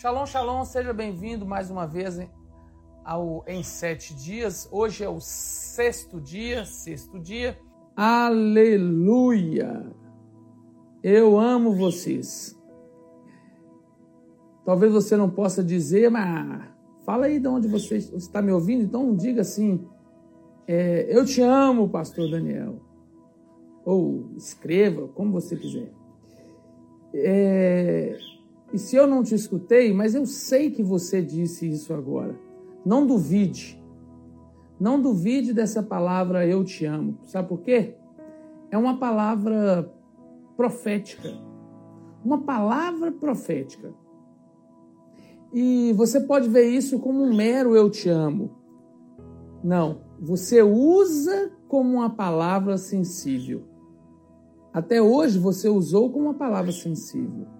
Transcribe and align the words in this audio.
Shalom, 0.00 0.26
shalom, 0.26 0.64
seja 0.64 0.92
bem-vindo 0.92 1.44
mais 1.44 1.72
uma 1.72 1.84
vez 1.84 2.20
ao 3.04 3.44
Em 3.48 3.64
Sete 3.64 4.14
Dias. 4.14 4.68
Hoje 4.70 5.02
é 5.02 5.08
o 5.08 5.18
sexto 5.18 6.20
dia, 6.20 6.64
sexto 6.64 7.18
dia. 7.18 7.58
Aleluia! 7.96 9.92
Eu 11.02 11.36
amo 11.36 11.74
vocês. 11.74 12.56
Talvez 14.64 14.92
você 14.92 15.16
não 15.16 15.28
possa 15.28 15.64
dizer, 15.64 16.08
mas 16.12 16.62
fala 17.04 17.26
aí 17.26 17.40
de 17.40 17.48
onde 17.48 17.66
você 17.66 17.96
está 17.96 18.40
me 18.40 18.52
ouvindo, 18.52 18.84
então 18.84 19.16
diga 19.16 19.40
assim: 19.40 19.84
é, 20.68 21.08
Eu 21.10 21.24
te 21.24 21.42
amo, 21.42 21.88
Pastor 21.88 22.30
Daniel. 22.30 22.78
Ou 23.84 24.30
escreva, 24.36 25.08
como 25.08 25.32
você 25.32 25.56
quiser. 25.56 25.90
É, 27.12 28.16
e 28.72 28.78
se 28.78 28.96
eu 28.96 29.06
não 29.06 29.22
te 29.22 29.34
escutei, 29.34 29.94
mas 29.94 30.14
eu 30.14 30.26
sei 30.26 30.70
que 30.70 30.82
você 30.82 31.22
disse 31.22 31.68
isso 31.68 31.92
agora. 31.94 32.38
Não 32.84 33.06
duvide. 33.06 33.82
Não 34.78 35.00
duvide 35.00 35.54
dessa 35.54 35.82
palavra 35.82 36.46
eu 36.46 36.62
te 36.62 36.84
amo. 36.84 37.18
Sabe 37.24 37.48
por 37.48 37.60
quê? 37.60 37.94
É 38.70 38.76
uma 38.76 38.98
palavra 38.98 39.90
profética. 40.56 41.32
Uma 42.22 42.42
palavra 42.42 43.10
profética. 43.10 43.92
E 45.52 45.94
você 45.94 46.20
pode 46.20 46.48
ver 46.48 46.68
isso 46.68 46.98
como 46.98 47.22
um 47.22 47.34
mero 47.34 47.74
eu 47.74 47.88
te 47.88 48.10
amo. 48.10 48.50
Não, 49.64 50.02
você 50.20 50.62
usa 50.62 51.50
como 51.66 51.94
uma 51.94 52.10
palavra 52.10 52.76
sensível. 52.76 53.62
Até 54.74 55.00
hoje 55.00 55.38
você 55.38 55.70
usou 55.70 56.12
como 56.12 56.26
uma 56.26 56.34
palavra 56.34 56.70
sensível 56.70 57.57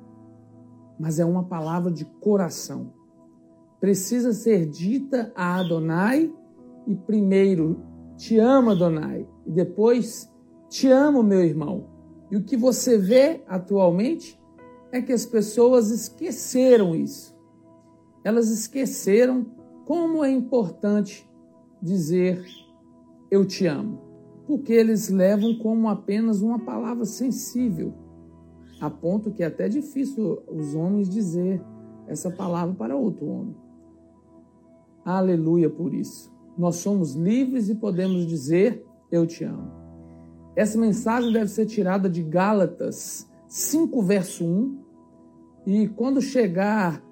mas 0.99 1.19
é 1.19 1.25
uma 1.25 1.45
palavra 1.45 1.91
de 1.91 2.05
coração. 2.05 2.93
Precisa 3.81 4.33
ser 4.33 4.67
dita 4.67 5.33
a 5.35 5.57
Adonai 5.57 6.33
e 6.87 6.95
primeiro 6.95 7.81
te 8.17 8.39
amo, 8.39 8.71
Adonai, 8.71 9.27
e 9.47 9.51
depois 9.53 10.29
te 10.69 10.89
amo, 10.89 11.23
meu 11.23 11.41
irmão. 11.41 11.87
E 12.31 12.37
o 12.37 12.43
que 12.43 12.57
você 12.57 12.99
vê 12.99 13.43
atualmente 13.47 14.39
é 14.91 15.01
que 15.01 15.13
as 15.13 15.25
pessoas 15.25 15.91
esqueceram 15.91 16.97
isso. 16.97 17.37
Elas 18.25 18.51
esqueceram 18.51 19.47
como 19.85 20.25
é 20.25 20.31
importante 20.31 21.29
dizer 21.81 22.45
eu 23.31 23.47
te 23.47 23.67
amo, 23.67 24.01
porque 24.47 24.73
eles 24.73 25.09
levam 25.09 25.57
como 25.59 25.89
apenas 25.89 26.43
uma 26.43 26.59
palavra 26.59 27.05
sensível 27.05 27.95
a 28.81 28.89
ponto 28.89 29.31
que 29.31 29.43
é 29.43 29.47
até 29.47 29.69
difícil 29.69 30.43
os 30.47 30.75
homens 30.75 31.09
dizer 31.09 31.63
essa 32.07 32.31
palavra 32.31 32.75
para 32.75 32.97
outro 32.97 33.27
homem. 33.27 33.57
Aleluia 35.05 35.69
por 35.69 35.95
isso. 35.95 36.33
Nós 36.57 36.77
somos 36.77 37.15
livres 37.15 37.69
e 37.69 37.75
podemos 37.75 38.27
dizer: 38.27 38.85
Eu 39.11 39.27
te 39.27 39.45
amo. 39.45 39.71
Essa 40.55 40.79
mensagem 40.79 41.33
deve 41.33 41.49
ser 41.49 41.67
tirada 41.67 42.11
de 42.11 42.23
Gálatas 42.23 43.29
5, 43.47 44.03
verso 44.03 44.45
1. 44.45 44.79
E 45.67 45.89
quando 45.89 46.21
chegar 46.21 47.03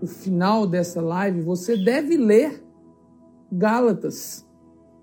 o 0.00 0.06
final 0.06 0.66
dessa 0.66 1.00
live, 1.00 1.42
você 1.42 1.76
deve 1.76 2.16
ler 2.16 2.64
Gálatas 3.50 4.48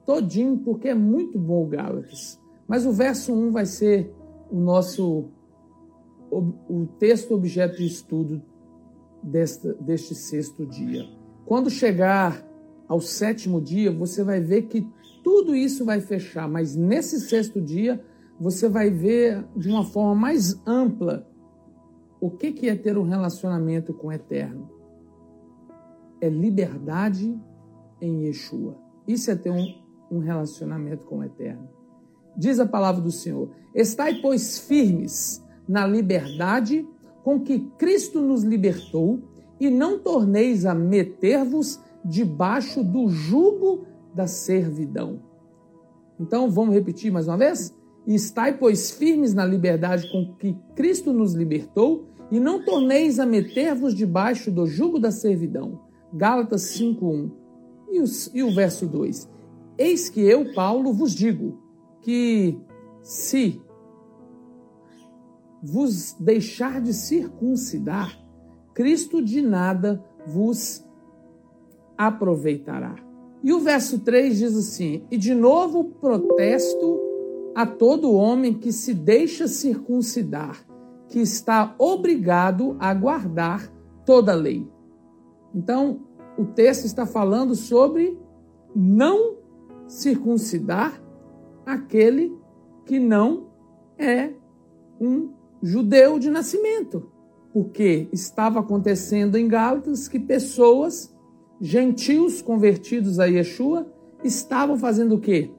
todinho, 0.05 0.57
porque 0.57 0.89
é 0.89 0.95
muito 0.95 1.37
bom 1.37 1.67
Gálatas. 1.67 2.39
Mas 2.67 2.85
o 2.85 2.91
verso 2.91 3.33
1 3.33 3.51
vai 3.51 3.65
ser 3.65 4.13
o 4.51 4.59
nosso 4.59 5.29
o 6.31 6.87
texto 6.99 7.33
objeto 7.33 7.77
de 7.77 7.85
estudo 7.85 8.41
desta, 9.21 9.73
deste 9.73 10.15
sexto 10.15 10.65
dia. 10.65 11.05
Quando 11.45 11.69
chegar 11.69 12.45
ao 12.87 13.01
sétimo 13.01 13.61
dia, 13.61 13.91
você 13.91 14.23
vai 14.23 14.39
ver 14.39 14.63
que 14.63 14.87
tudo 15.23 15.55
isso 15.55 15.85
vai 15.85 15.99
fechar, 16.01 16.47
mas 16.47 16.75
nesse 16.75 17.19
sexto 17.19 17.61
dia, 17.61 18.03
você 18.39 18.69
vai 18.69 18.89
ver 18.89 19.45
de 19.55 19.69
uma 19.69 19.83
forma 19.83 20.15
mais 20.15 20.59
ampla 20.65 21.27
o 22.21 22.29
que, 22.29 22.51
que 22.51 22.69
é 22.69 22.75
ter 22.75 22.97
um 22.97 23.03
relacionamento 23.03 23.93
com 23.93 24.07
o 24.07 24.11
Eterno. 24.11 24.69
É 26.21 26.29
liberdade 26.29 27.37
em 28.01 28.25
Yeshua. 28.25 28.77
Isso 29.07 29.31
é 29.31 29.35
ter 29.35 29.51
um, 29.51 29.65
um 30.11 30.19
relacionamento 30.19 31.05
com 31.05 31.19
o 31.19 31.23
Eterno. 31.23 31.69
Diz 32.35 32.59
a 32.59 32.65
palavra 32.65 33.01
do 33.01 33.11
Senhor: 33.11 33.49
Estai, 33.73 34.15
pois, 34.21 34.59
firmes 34.59 35.43
na 35.69 35.85
liberdade 35.85 36.85
com 37.23 37.39
que 37.39 37.59
Cristo 37.77 38.19
nos 38.19 38.43
libertou 38.43 39.19
e 39.59 39.69
não 39.69 39.99
torneis 39.99 40.65
a 40.65 40.73
meter-vos 40.73 41.79
debaixo 42.03 42.83
do 42.83 43.07
jugo 43.07 43.85
da 44.15 44.25
servidão. 44.25 45.21
Então 46.19 46.49
vamos 46.49 46.73
repetir 46.73 47.11
mais 47.11 47.27
uma 47.27 47.37
vez? 47.37 47.75
Estai, 48.07 48.57
pois, 48.57 48.89
firmes 48.89 49.35
na 49.35 49.45
liberdade 49.45 50.11
com 50.11 50.33
que 50.33 50.57
Cristo 50.75 51.13
nos 51.13 51.35
libertou 51.35 52.07
e 52.31 52.39
não 52.39 52.65
torneis 52.65 53.19
a 53.19 53.25
meter-vos 53.25 53.93
debaixo 53.93 54.49
do 54.49 54.65
jugo 54.65 54.99
da 54.99 55.11
servidão. 55.11 55.81
Gálatas 56.11 56.63
5:1. 56.77 57.29
E, 57.91 58.37
e 58.39 58.43
o 58.43 58.53
verso 58.53 58.87
2. 58.87 59.29
Eis 59.77 60.09
que 60.09 60.21
eu, 60.21 60.51
Paulo, 60.53 60.91
vos 60.91 61.13
digo 61.13 61.59
que 62.01 62.57
se 63.01 63.61
vos 65.61 66.15
deixar 66.19 66.81
de 66.81 66.93
circuncidar, 66.93 68.17
Cristo 68.73 69.21
de 69.21 69.41
nada 69.41 70.03
vos 70.25 70.85
aproveitará. 71.97 72.95
E 73.43 73.53
o 73.53 73.59
verso 73.59 73.99
3 73.99 74.37
diz 74.37 74.55
assim: 74.55 75.03
E 75.11 75.17
de 75.17 75.33
novo 75.33 75.83
protesto 75.83 76.99
a 77.55 77.65
todo 77.65 78.13
homem 78.13 78.53
que 78.53 78.71
se 78.71 78.93
deixa 78.93 79.47
circuncidar, 79.47 80.65
que 81.07 81.19
está 81.19 81.75
obrigado 81.77 82.75
a 82.79 82.93
guardar 82.93 83.71
toda 84.05 84.31
a 84.33 84.35
lei. 84.35 84.67
Então, 85.53 86.01
o 86.37 86.45
texto 86.45 86.85
está 86.85 87.05
falando 87.05 87.55
sobre 87.55 88.17
não 88.75 89.37
circuncidar 89.87 91.01
aquele 91.65 92.37
que 92.85 92.99
não 92.99 93.47
é 93.97 94.31
um 95.01 95.38
judeu 95.61 96.19
de 96.19 96.29
nascimento, 96.29 97.09
porque 97.53 98.07
estava 98.11 98.59
acontecendo 98.59 99.37
em 99.37 99.47
Gálatas 99.47 100.07
que 100.07 100.19
pessoas, 100.19 101.13
gentios 101.59 102.41
convertidos 102.41 103.19
a 103.19 103.25
Yeshua, 103.25 103.87
estavam 104.23 104.77
fazendo 104.77 105.15
o 105.15 105.19
quê? 105.19 105.51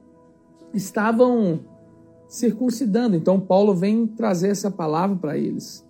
Estavam 0.73 1.61
circuncidando. 2.27 3.15
Então 3.15 3.39
Paulo 3.39 3.75
vem 3.75 4.07
trazer 4.07 4.49
essa 4.49 4.71
palavra 4.71 5.17
para 5.17 5.37
eles. 5.37 5.85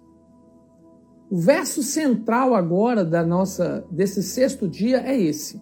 O 1.29 1.37
verso 1.37 1.81
central 1.81 2.53
agora 2.53 3.05
da 3.05 3.23
nossa 3.23 3.85
desse 3.89 4.21
sexto 4.21 4.67
dia 4.67 4.97
é 4.97 5.17
esse. 5.17 5.61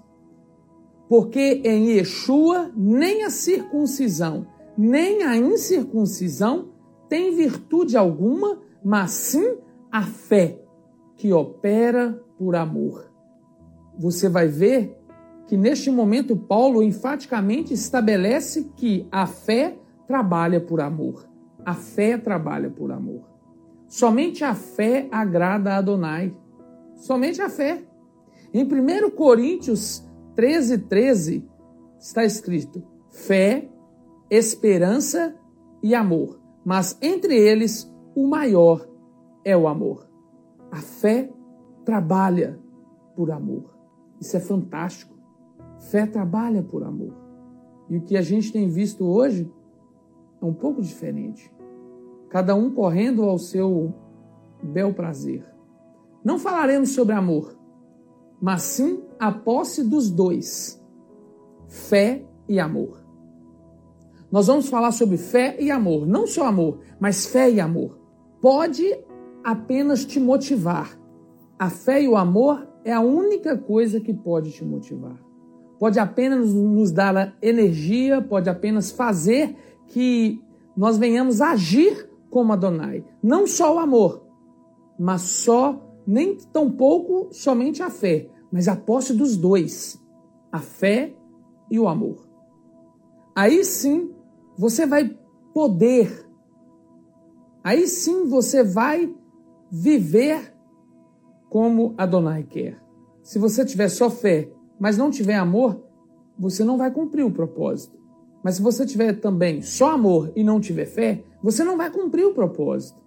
Porque 1.08 1.62
em 1.64 1.92
Yeshua 1.92 2.72
nem 2.76 3.24
a 3.24 3.30
circuncisão, 3.30 4.48
nem 4.78 5.24
a 5.24 5.36
incircuncisão 5.36 6.69
tem 7.10 7.36
virtude 7.36 7.98
alguma, 7.98 8.62
mas 8.86 9.12
sim 9.12 9.58
a 9.92 10.04
fé 10.04 10.62
que 11.18 11.34
opera 11.34 12.24
por 12.38 12.56
amor. 12.56 13.12
Você 13.98 14.30
vai 14.30 14.48
ver 14.48 14.96
que 15.48 15.58
neste 15.58 15.90
momento 15.90 16.38
Paulo 16.38 16.84
enfaticamente 16.84 17.74
estabelece 17.74 18.72
que 18.78 19.08
a 19.12 19.26
fé 19.26 19.78
trabalha 20.08 20.62
por 20.62 20.80
amor. 20.80 21.28
A 21.66 21.74
fé 21.74 22.18
trabalha 22.18 22.70
por 22.70 22.92
amor. 22.92 23.28
Somente 23.88 24.44
a 24.44 24.54
fé 24.54 25.10
agrada 25.12 25.74
a 25.74 25.78
Adonai. 25.78 26.34
Somente 26.96 27.42
a 27.42 27.50
fé. 27.50 27.84
Em 28.54 28.64
1 28.64 29.10
Coríntios 29.12 30.08
13, 30.36 30.78
13 30.78 31.50
está 32.00 32.24
escrito: 32.24 32.84
fé, 33.10 33.68
esperança 34.30 35.36
e 35.82 35.96
amor 35.96 36.39
mas 36.64 36.98
entre 37.02 37.36
eles 37.36 37.92
o 38.16 38.28
maior 38.28 38.88
é 39.44 39.56
o 39.56 39.68
amor. 39.68 40.08
A 40.72 40.78
fé 40.78 41.30
trabalha 41.86 42.60
por 43.16 43.32
amor. 43.32 43.74
Isso 44.20 44.36
é 44.38 44.40
fantástico. 44.40 45.18
Fé 45.92 46.06
trabalha 46.06 46.62
por 46.62 46.84
amor. 46.84 47.14
E 47.90 47.98
o 47.98 48.02
que 48.02 48.16
a 48.16 48.22
gente 48.22 48.52
tem 48.52 48.68
visto 48.68 49.06
hoje 49.06 49.52
é 50.42 50.46
um 50.46 50.54
pouco 50.54 50.82
diferente. 50.82 51.52
Cada 52.30 52.54
um 52.54 52.74
correndo 52.74 53.24
ao 53.24 53.38
seu 53.38 53.94
bel 54.62 54.94
prazer. 54.94 55.44
Não 56.24 56.38
falaremos 56.38 56.90
sobre 56.90 57.16
amor, 57.16 57.58
mas 58.42 58.62
sim 58.64 59.04
a 59.18 59.32
posse 59.32 59.84
dos 59.84 60.12
dois: 60.12 60.84
fé 61.68 62.24
e 62.48 62.60
amor. 62.60 62.99
Nós 64.32 64.48
vamos 64.48 64.70
falar 64.70 64.92
sobre 64.92 65.18
fé 65.18 65.58
e 65.60 65.72
amor, 65.72 66.06
não 66.06 66.28
só 66.28 66.46
amor, 66.46 66.80
mas 67.00 67.26
fé 67.26 67.50
e 67.50 67.60
amor. 67.60 67.98
Pode 68.42 68.84
apenas 69.44 70.06
te 70.06 70.20
motivar 70.20 70.98
a 71.58 71.70
fé 71.70 72.04
e 72.04 72.08
o 72.08 72.16
amor 72.16 72.68
é 72.86 72.94
a 72.94 73.02
única 73.02 73.58
coisa 73.58 74.00
que 74.00 74.14
pode 74.14 74.52
te 74.52 74.64
motivar. 74.64 75.18
Pode 75.80 76.00
apenas 76.00 76.54
nos 76.54 76.92
dar 76.92 77.36
energia, 77.42 78.22
pode 78.22 78.50
apenas 78.50 78.92
fazer 78.92 79.56
que 79.88 80.42
nós 80.76 80.98
venhamos 80.98 81.42
agir 81.42 82.10
como 82.30 82.54
Adonai. 82.54 83.04
Não 83.24 83.48
só 83.48 83.76
o 83.76 83.80
amor, 83.80 84.24
mas 84.98 85.22
só, 85.22 85.82
nem 86.06 86.38
tão 86.54 86.72
pouco 86.72 87.30
somente 87.32 87.82
a 87.82 87.90
fé, 87.90 88.30
mas 88.52 88.68
a 88.68 88.76
posse 88.76 89.14
dos 89.14 89.36
dois, 89.36 90.00
a 90.52 90.60
fé 90.60 91.14
e 91.72 91.80
o 91.80 91.88
amor. 91.88 92.28
Aí 93.36 93.64
sim 93.64 94.12
você 94.60 94.86
vai 94.86 95.18
poder, 95.54 96.28
aí 97.64 97.88
sim 97.88 98.26
você 98.28 98.62
vai 98.62 99.16
viver 99.72 100.54
como 101.50 101.94
Adonai 101.98 102.44
quer. 102.44 102.78
Se 103.24 103.40
você 103.40 103.64
tiver 103.64 103.88
só 103.88 104.10
fé, 104.10 104.52
mas 104.78 104.98
não 104.98 105.10
tiver 105.10 105.36
amor, 105.36 105.82
você 106.38 106.66
não 106.66 106.78
vai 106.78 106.92
cumprir 106.92 107.24
o 107.24 107.32
propósito. 107.32 107.98
Mas 108.44 108.56
se 108.56 108.62
você 108.62 108.86
tiver 108.86 109.14
também 109.22 109.62
só 109.62 109.92
amor 109.92 110.30
e 110.36 110.44
não 110.44 110.60
tiver 110.60 110.88
fé, 110.88 111.24
você 111.42 111.64
não 111.64 111.78
vai 111.78 111.90
cumprir 111.90 112.26
o 112.26 112.34
propósito. 112.34 113.00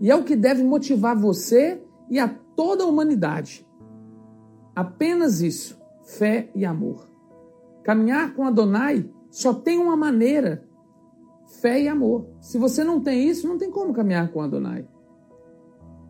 E 0.00 0.10
é 0.10 0.16
o 0.16 0.24
que 0.24 0.34
deve 0.34 0.62
motivar 0.62 1.14
você 1.14 1.78
e 2.08 2.18
a 2.18 2.26
toda 2.56 2.84
a 2.84 2.86
humanidade. 2.86 3.68
Apenas 4.74 5.42
isso, 5.42 5.78
fé 6.04 6.48
e 6.54 6.64
amor. 6.64 7.06
Caminhar 7.82 8.32
com 8.34 8.44
Adonai 8.44 9.06
só 9.30 9.54
tem 9.54 9.78
uma 9.78 9.94
maneira: 9.94 10.69
fé 11.50 11.82
e 11.82 11.88
amor. 11.88 12.26
Se 12.40 12.58
você 12.58 12.84
não 12.84 13.00
tem 13.00 13.28
isso, 13.28 13.48
não 13.48 13.58
tem 13.58 13.70
como 13.70 13.92
caminhar 13.92 14.30
com 14.30 14.40
Adonai. 14.40 14.86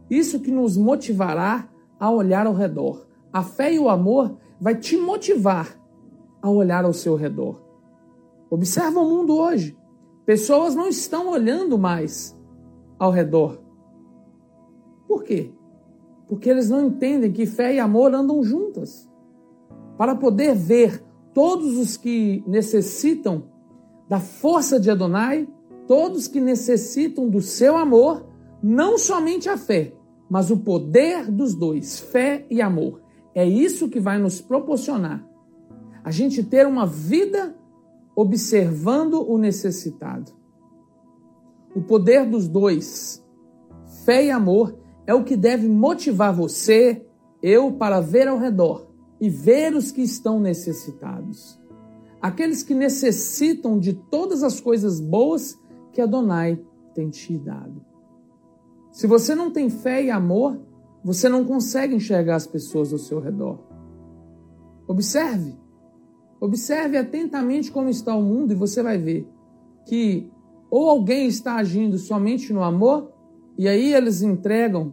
Isso 0.08 0.40
que 0.40 0.50
nos 0.50 0.76
motivará 0.76 1.68
a 1.98 2.10
olhar 2.10 2.46
ao 2.46 2.54
redor. 2.54 3.06
A 3.32 3.42
fé 3.42 3.72
e 3.72 3.78
o 3.78 3.88
amor 3.88 4.36
vai 4.60 4.76
te 4.76 4.96
motivar 4.96 5.78
a 6.42 6.50
olhar 6.50 6.84
ao 6.84 6.92
seu 6.92 7.14
redor. 7.14 7.62
Observa 8.50 9.00
o 9.00 9.08
mundo 9.08 9.36
hoje. 9.36 9.76
Pessoas 10.26 10.74
não 10.74 10.88
estão 10.88 11.30
olhando 11.30 11.78
mais 11.78 12.36
ao 12.98 13.10
redor. 13.10 13.62
Por 15.08 15.22
quê? 15.22 15.52
Porque 16.28 16.50
eles 16.50 16.68
não 16.68 16.86
entendem 16.86 17.32
que 17.32 17.46
fé 17.46 17.74
e 17.74 17.80
amor 17.80 18.14
andam 18.14 18.42
juntas. 18.42 19.08
Para 19.96 20.14
poder 20.14 20.54
ver 20.54 21.02
todos 21.32 21.78
os 21.78 21.96
que 21.96 22.44
necessitam 22.46 23.49
da 24.10 24.18
força 24.18 24.80
de 24.80 24.90
Adonai, 24.90 25.48
todos 25.86 26.26
que 26.26 26.40
necessitam 26.40 27.28
do 27.28 27.40
seu 27.40 27.76
amor, 27.76 28.26
não 28.60 28.98
somente 28.98 29.48
a 29.48 29.56
fé, 29.56 29.94
mas 30.28 30.50
o 30.50 30.56
poder 30.56 31.30
dos 31.30 31.54
dois, 31.54 32.00
fé 32.00 32.44
e 32.50 32.60
amor. 32.60 33.00
É 33.32 33.46
isso 33.46 33.88
que 33.88 34.00
vai 34.00 34.18
nos 34.18 34.40
proporcionar 34.40 35.24
a 36.02 36.10
gente 36.10 36.42
ter 36.42 36.66
uma 36.66 36.86
vida 36.86 37.54
observando 38.16 39.22
o 39.30 39.38
necessitado. 39.38 40.32
O 41.72 41.80
poder 41.80 42.26
dos 42.26 42.48
dois, 42.48 43.24
fé 44.04 44.24
e 44.24 44.30
amor, 44.32 44.76
é 45.06 45.14
o 45.14 45.22
que 45.22 45.36
deve 45.36 45.68
motivar 45.68 46.34
você, 46.34 47.06
eu, 47.40 47.70
para 47.74 48.00
ver 48.00 48.26
ao 48.26 48.38
redor 48.38 48.90
e 49.20 49.30
ver 49.30 49.72
os 49.72 49.92
que 49.92 50.02
estão 50.02 50.40
necessitados. 50.40 51.59
Aqueles 52.20 52.62
que 52.62 52.74
necessitam 52.74 53.78
de 53.78 53.94
todas 53.94 54.42
as 54.42 54.60
coisas 54.60 55.00
boas 55.00 55.58
que 55.92 56.00
Adonai 56.00 56.60
tem 56.94 57.08
te 57.08 57.36
dado. 57.38 57.84
Se 58.92 59.06
você 59.06 59.34
não 59.34 59.50
tem 59.50 59.70
fé 59.70 60.02
e 60.04 60.10
amor, 60.10 60.60
você 61.02 61.28
não 61.28 61.44
consegue 61.44 61.94
enxergar 61.94 62.36
as 62.36 62.46
pessoas 62.46 62.92
ao 62.92 62.98
seu 62.98 63.20
redor. 63.20 63.58
Observe. 64.86 65.54
Observe 66.40 66.96
atentamente 66.96 67.70
como 67.70 67.88
está 67.88 68.14
o 68.14 68.22
mundo 68.22 68.52
e 68.52 68.56
você 68.56 68.82
vai 68.82 68.98
ver 68.98 69.26
que 69.86 70.30
ou 70.70 70.88
alguém 70.88 71.26
está 71.26 71.56
agindo 71.56 71.98
somente 71.98 72.52
no 72.52 72.62
amor, 72.62 73.12
e 73.58 73.66
aí 73.66 73.92
eles 73.92 74.22
entregam 74.22 74.92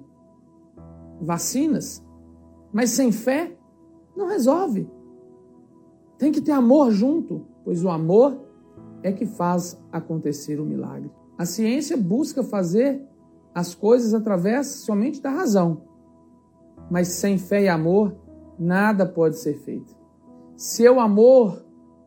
vacinas, 1.22 2.04
mas 2.74 2.90
sem 2.90 3.12
fé 3.12 3.56
não 4.16 4.28
resolve. 4.28 4.90
Tem 6.18 6.32
que 6.32 6.42
ter 6.42 6.52
amor 6.52 6.92
junto, 6.92 7.46
pois 7.64 7.84
o 7.84 7.90
amor 7.90 8.42
é 9.04 9.12
que 9.12 9.26
faz 9.26 9.80
acontecer 9.92 10.60
o 10.60 10.66
milagre. 10.66 11.12
A 11.38 11.46
ciência 11.46 11.96
busca 11.96 12.44
fazer 12.44 13.02
as 13.54 13.76
coisas 13.76 14.14
através 14.14 14.68
somente 14.68 15.22
da 15.22 15.30
razão. 15.30 15.82
Mas 16.90 17.10
sem 17.10 17.38
fé 17.38 17.64
e 17.64 17.68
amor, 17.68 18.16
nada 18.58 19.06
pode 19.06 19.38
ser 19.38 19.56
feito. 19.60 19.96
Seu 20.56 21.00
amor, 21.00 21.64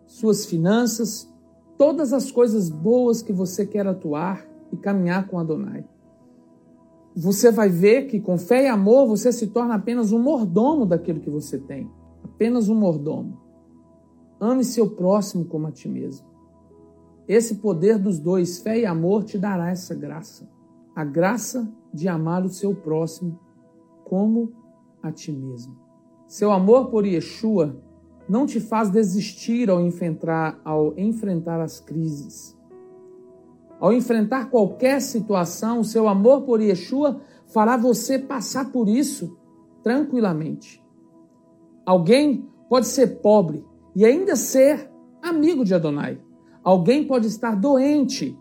suas 0.07 0.45
finanças, 0.45 1.33
todas 1.79 2.13
as 2.13 2.31
coisas 2.31 2.69
boas 2.69 3.23
que 3.23 3.33
você 3.33 3.65
quer 3.65 3.87
atuar 3.87 4.45
e 4.73 4.77
caminhar 4.77 5.29
com 5.29 5.39
Adonai. 5.39 5.85
Você 7.17 7.51
vai 7.51 7.69
ver 7.69 8.07
que 8.07 8.21
com 8.21 8.39
fé 8.39 8.65
e 8.65 8.69
amor 8.69 9.07
você 9.07 9.33
se 9.33 9.49
torna 9.49 9.75
apenas 9.75 10.13
um 10.13 10.19
mordomo 10.19 10.87
daquilo 10.87 11.21
que 11.21 11.31
você 11.31 11.59
tem. 11.59 11.91
Apenas 12.25 12.69
um 12.69 12.75
mordomo. 12.75 13.50
Ame 14.41 14.65
seu 14.65 14.89
próximo 14.91 15.45
como 15.45 15.67
a 15.67 15.71
ti 15.71 15.89
mesmo. 15.89 16.27
Esse 17.29 17.57
poder 17.57 17.99
dos 17.99 18.19
dois, 18.19 18.59
fé 18.59 18.81
e 18.81 18.87
amor, 18.87 19.25
te 19.25 19.39
dará 19.39 19.71
essa 19.71 19.95
graça 19.95 20.49
a 20.95 21.05
graça 21.05 21.73
de 21.93 22.09
amar 22.09 22.45
o 22.45 22.49
seu 22.49 22.75
próximo 22.75 23.39
como 24.05 24.53
a 25.03 25.11
ti 25.11 25.33
mesmo. 25.33 25.77
Seu 26.27 26.53
amor 26.53 26.91
por 26.91 27.07
Yeshua 27.07 27.77
não 28.29 28.47
te 28.47 28.61
faz 28.61 28.91
desistir 28.91 29.71
ao 29.71 29.81
enfrentar, 29.81 30.61
ao 30.65 30.97
enfrentar 30.99 31.61
as 31.61 31.81
crises. 31.81 32.57
Ao 33.81 33.93
enfrentar 33.93 34.51
qualquer 34.51 35.01
situação, 35.01 35.83
seu 35.83 36.07
amor 36.07 36.43
por 36.43 36.61
Yeshua 36.61 37.21
fará 37.47 37.77
você 37.77 38.19
passar 38.19 38.71
por 38.71 38.89
isso 38.89 39.37
tranquilamente. 39.83 40.85
Alguém 41.87 42.47
pode 42.69 42.87
ser 42.87 43.21
pobre 43.21 43.65
e 43.95 44.05
ainda 44.05 44.37
ser 44.37 44.91
amigo 45.23 45.65
de 45.65 45.75
Adonai. 45.75 46.21
Alguém 46.63 47.07
pode 47.07 47.27
estar 47.27 47.57
doente 47.57 48.39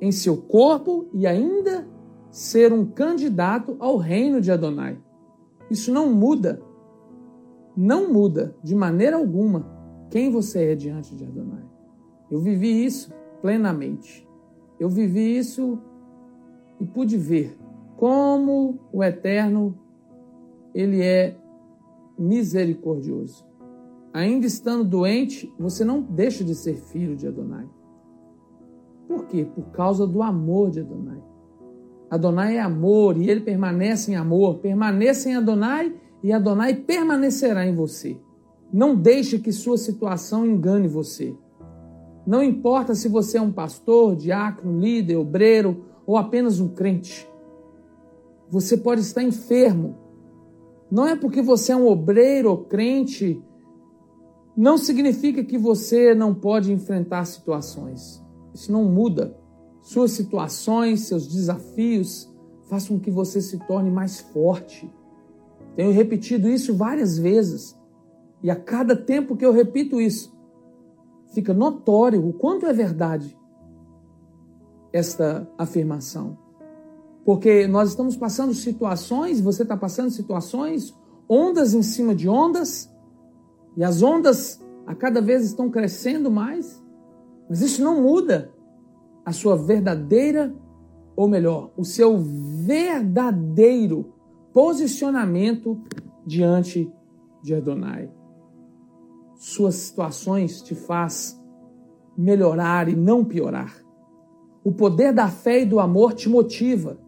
em 0.00 0.12
seu 0.12 0.36
corpo 0.36 1.08
e 1.12 1.26
ainda 1.26 1.86
ser 2.30 2.72
um 2.72 2.86
candidato 2.86 3.76
ao 3.78 3.96
reino 3.96 4.40
de 4.40 4.50
Adonai. 4.50 4.98
Isso 5.70 5.92
não 5.92 6.12
muda, 6.12 6.62
não 7.76 8.12
muda 8.12 8.54
de 8.62 8.74
maneira 8.74 9.16
alguma 9.16 9.66
quem 10.10 10.30
você 10.30 10.72
é 10.72 10.74
diante 10.74 11.14
de 11.14 11.24
Adonai. 11.24 11.64
Eu 12.30 12.40
vivi 12.40 12.84
isso 12.84 13.12
plenamente. 13.40 14.26
Eu 14.78 14.88
vivi 14.88 15.36
isso 15.36 15.78
e 16.80 16.86
pude 16.86 17.16
ver 17.16 17.56
como 17.96 18.78
o 18.92 19.04
Eterno 19.04 19.78
ele 20.74 21.02
é 21.02 21.36
misericordioso. 22.18 23.49
Ainda 24.12 24.46
estando 24.46 24.84
doente, 24.84 25.52
você 25.58 25.84
não 25.84 26.02
deixa 26.02 26.42
de 26.42 26.54
ser 26.54 26.74
filho 26.74 27.16
de 27.16 27.26
Adonai. 27.28 27.68
Por 29.06 29.26
quê? 29.26 29.44
Por 29.44 29.70
causa 29.70 30.06
do 30.06 30.22
amor 30.22 30.70
de 30.70 30.80
Adonai. 30.80 31.22
Adonai 32.10 32.56
é 32.56 32.60
amor 32.60 33.16
e 33.16 33.30
ele 33.30 33.40
permanece 33.40 34.10
em 34.10 34.16
amor. 34.16 34.58
Permaneça 34.58 35.30
em 35.30 35.36
Adonai 35.36 35.94
e 36.22 36.32
Adonai 36.32 36.74
permanecerá 36.74 37.64
em 37.64 37.74
você. 37.74 38.18
Não 38.72 38.96
deixe 38.96 39.38
que 39.38 39.52
sua 39.52 39.78
situação 39.78 40.44
engane 40.44 40.88
você. 40.88 41.34
Não 42.26 42.42
importa 42.42 42.94
se 42.94 43.08
você 43.08 43.38
é 43.38 43.42
um 43.42 43.52
pastor, 43.52 44.16
diácono, 44.16 44.78
líder, 44.78 45.16
obreiro 45.16 45.84
ou 46.04 46.16
apenas 46.16 46.60
um 46.60 46.68
crente. 46.68 47.28
Você 48.48 48.76
pode 48.76 49.00
estar 49.00 49.22
enfermo. 49.22 49.96
Não 50.90 51.06
é 51.06 51.14
porque 51.14 51.40
você 51.40 51.72
é 51.72 51.76
um 51.76 51.86
obreiro 51.86 52.50
ou 52.50 52.58
crente, 52.58 53.40
não 54.60 54.76
significa 54.76 55.42
que 55.42 55.56
você 55.56 56.14
não 56.14 56.34
pode 56.34 56.70
enfrentar 56.70 57.24
situações. 57.24 58.22
Isso 58.52 58.70
não 58.70 58.84
muda. 58.84 59.34
Suas 59.80 60.10
situações, 60.10 61.06
seus 61.06 61.26
desafios 61.26 62.30
façam 62.68 62.98
com 62.98 63.02
que 63.02 63.10
você 63.10 63.40
se 63.40 63.58
torne 63.66 63.90
mais 63.90 64.20
forte. 64.20 64.92
Tenho 65.74 65.90
repetido 65.92 66.46
isso 66.46 66.74
várias 66.74 67.16
vezes. 67.16 67.74
E 68.42 68.50
a 68.50 68.54
cada 68.54 68.94
tempo 68.94 69.34
que 69.34 69.46
eu 69.46 69.50
repito 69.50 69.98
isso, 69.98 70.38
fica 71.32 71.54
notório 71.54 72.28
o 72.28 72.34
quanto 72.34 72.66
é 72.66 72.72
verdade 72.74 73.34
esta 74.92 75.50
afirmação. 75.56 76.36
Porque 77.24 77.66
nós 77.66 77.88
estamos 77.88 78.14
passando 78.14 78.52
situações, 78.52 79.40
você 79.40 79.62
está 79.62 79.74
passando 79.74 80.10
situações, 80.10 80.94
ondas 81.26 81.72
em 81.72 81.82
cima 81.82 82.14
de 82.14 82.28
ondas, 82.28 82.89
e 83.76 83.84
as 83.84 84.02
ondas 84.02 84.60
a 84.86 84.94
cada 84.94 85.20
vez 85.20 85.44
estão 85.44 85.70
crescendo 85.70 86.30
mais. 86.30 86.82
Mas 87.48 87.60
isso 87.62 87.82
não 87.82 88.02
muda 88.02 88.52
a 89.24 89.32
sua 89.32 89.56
verdadeira, 89.56 90.54
ou 91.14 91.28
melhor, 91.28 91.70
o 91.76 91.84
seu 91.84 92.18
verdadeiro 92.18 94.12
posicionamento 94.52 95.80
diante 96.26 96.92
de 97.42 97.54
Adonai. 97.54 98.10
Suas 99.36 99.76
situações 99.76 100.60
te 100.62 100.74
faz 100.74 101.40
melhorar 102.16 102.88
e 102.88 102.96
não 102.96 103.24
piorar. 103.24 103.74
O 104.62 104.72
poder 104.72 105.12
da 105.12 105.28
fé 105.28 105.62
e 105.62 105.66
do 105.66 105.80
amor 105.80 106.12
te 106.12 106.28
motiva. 106.28 106.98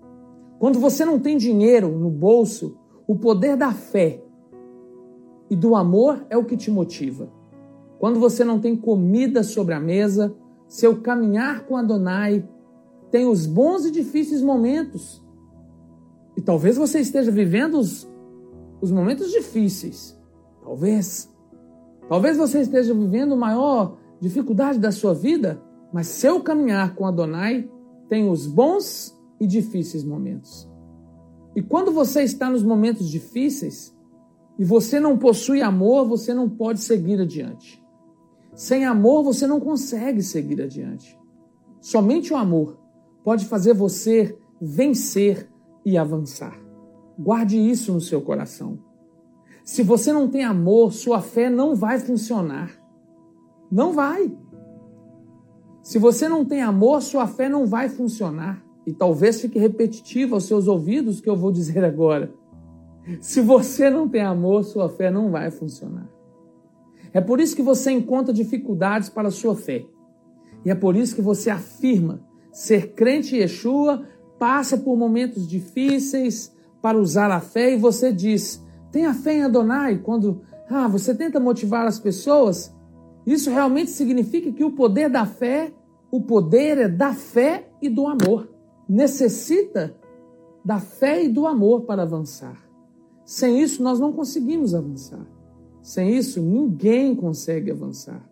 Quando 0.58 0.78
você 0.78 1.04
não 1.04 1.18
tem 1.18 1.36
dinheiro 1.36 1.88
no 1.88 2.08
bolso, 2.08 2.78
o 3.06 3.16
poder 3.16 3.56
da 3.56 3.72
fé 3.72 4.22
e 5.52 5.56
do 5.56 5.76
amor 5.76 6.24
é 6.30 6.36
o 6.38 6.46
que 6.46 6.56
te 6.56 6.70
motiva. 6.70 7.30
Quando 7.98 8.18
você 8.18 8.42
não 8.42 8.58
tem 8.58 8.74
comida 8.74 9.42
sobre 9.42 9.74
a 9.74 9.78
mesa, 9.78 10.34
seu 10.66 11.02
caminhar 11.02 11.66
com 11.66 11.76
Adonai 11.76 12.48
tem 13.10 13.26
os 13.26 13.44
bons 13.44 13.84
e 13.84 13.90
difíceis 13.90 14.40
momentos. 14.40 15.22
E 16.38 16.40
talvez 16.40 16.78
você 16.78 17.00
esteja 17.00 17.30
vivendo 17.30 17.74
os, 17.74 18.10
os 18.80 18.90
momentos 18.90 19.30
difíceis. 19.30 20.18
Talvez. 20.64 21.30
Talvez 22.08 22.38
você 22.38 22.62
esteja 22.62 22.94
vivendo 22.94 23.34
a 23.34 23.36
maior 23.36 23.98
dificuldade 24.18 24.78
da 24.78 24.90
sua 24.90 25.12
vida, 25.12 25.62
mas 25.92 26.06
seu 26.06 26.40
caminhar 26.40 26.94
com 26.94 27.04
Adonai 27.04 27.70
tem 28.08 28.26
os 28.26 28.46
bons 28.46 29.14
e 29.38 29.46
difíceis 29.46 30.02
momentos. 30.02 30.66
E 31.54 31.60
quando 31.60 31.92
você 31.92 32.22
está 32.22 32.48
nos 32.48 32.62
momentos 32.62 33.06
difíceis 33.06 33.91
e 34.58 34.64
você 34.64 35.00
não 35.00 35.16
possui 35.16 35.62
amor, 35.62 36.06
você 36.06 36.34
não 36.34 36.48
pode 36.48 36.80
seguir 36.80 37.20
adiante. 37.20 37.82
Sem 38.54 38.84
amor, 38.84 39.22
você 39.22 39.46
não 39.46 39.58
consegue 39.58 40.22
seguir 40.22 40.60
adiante. 40.60 41.18
Somente 41.80 42.32
o 42.32 42.36
amor 42.36 42.78
pode 43.24 43.46
fazer 43.46 43.72
você 43.72 44.36
vencer 44.60 45.48
e 45.84 45.96
avançar. 45.96 46.56
Guarde 47.18 47.58
isso 47.58 47.92
no 47.92 48.00
seu 48.00 48.20
coração. 48.20 48.78
Se 49.64 49.82
você 49.82 50.12
não 50.12 50.28
tem 50.28 50.44
amor, 50.44 50.92
sua 50.92 51.20
fé 51.20 51.48
não 51.48 51.74
vai 51.74 51.98
funcionar. 51.98 52.70
Não 53.70 53.92
vai. 53.92 54.36
Se 55.82 55.98
você 55.98 56.28
não 56.28 56.44
tem 56.44 56.62
amor, 56.62 57.00
sua 57.02 57.26
fé 57.26 57.48
não 57.48 57.66
vai 57.66 57.88
funcionar. 57.88 58.62
E 58.86 58.92
talvez 58.92 59.40
fique 59.40 59.58
repetitivo 59.58 60.34
aos 60.34 60.44
seus 60.44 60.66
ouvidos 60.66 61.18
o 61.18 61.22
que 61.22 61.30
eu 61.30 61.36
vou 61.36 61.52
dizer 61.52 61.84
agora. 61.84 62.32
Se 63.20 63.40
você 63.40 63.90
não 63.90 64.08
tem 64.08 64.22
amor, 64.22 64.64
sua 64.64 64.88
fé 64.88 65.10
não 65.10 65.30
vai 65.30 65.50
funcionar. 65.50 66.08
É 67.12 67.20
por 67.20 67.40
isso 67.40 67.54
que 67.54 67.62
você 67.62 67.90
encontra 67.90 68.32
dificuldades 68.32 69.08
para 69.08 69.28
a 69.28 69.32
sua 69.32 69.54
fé. 69.54 69.84
E 70.64 70.70
é 70.70 70.74
por 70.74 70.96
isso 70.96 71.14
que 71.14 71.22
você 71.22 71.50
afirma 71.50 72.20
ser 72.52 72.92
crente 72.92 73.34
em 73.34 73.40
Yeshua, 73.40 74.06
passa 74.38 74.76
por 74.76 74.96
momentos 74.96 75.48
difíceis 75.48 76.54
para 76.80 76.98
usar 76.98 77.30
a 77.30 77.40
fé 77.40 77.74
e 77.74 77.78
você 77.78 78.12
diz: 78.12 78.64
tenha 78.90 79.14
fé 79.14 79.34
em 79.34 79.42
Adonai. 79.42 79.98
Quando 79.98 80.42
ah, 80.68 80.88
você 80.88 81.14
tenta 81.14 81.40
motivar 81.40 81.86
as 81.86 81.98
pessoas, 81.98 82.74
isso 83.26 83.50
realmente 83.50 83.90
significa 83.90 84.52
que 84.52 84.64
o 84.64 84.72
poder 84.72 85.08
da 85.08 85.26
fé, 85.26 85.72
o 86.10 86.20
poder 86.20 86.78
é 86.78 86.88
da 86.88 87.12
fé 87.12 87.68
e 87.80 87.88
do 87.88 88.06
amor. 88.06 88.48
Necessita 88.88 89.96
da 90.64 90.78
fé 90.78 91.24
e 91.24 91.28
do 91.28 91.46
amor 91.46 91.82
para 91.82 92.02
avançar. 92.02 92.71
Sem 93.32 93.62
isso, 93.62 93.82
nós 93.82 93.98
não 93.98 94.12
conseguimos 94.12 94.74
avançar. 94.74 95.26
Sem 95.80 96.14
isso, 96.14 96.38
ninguém 96.42 97.16
consegue 97.16 97.70
avançar. 97.70 98.22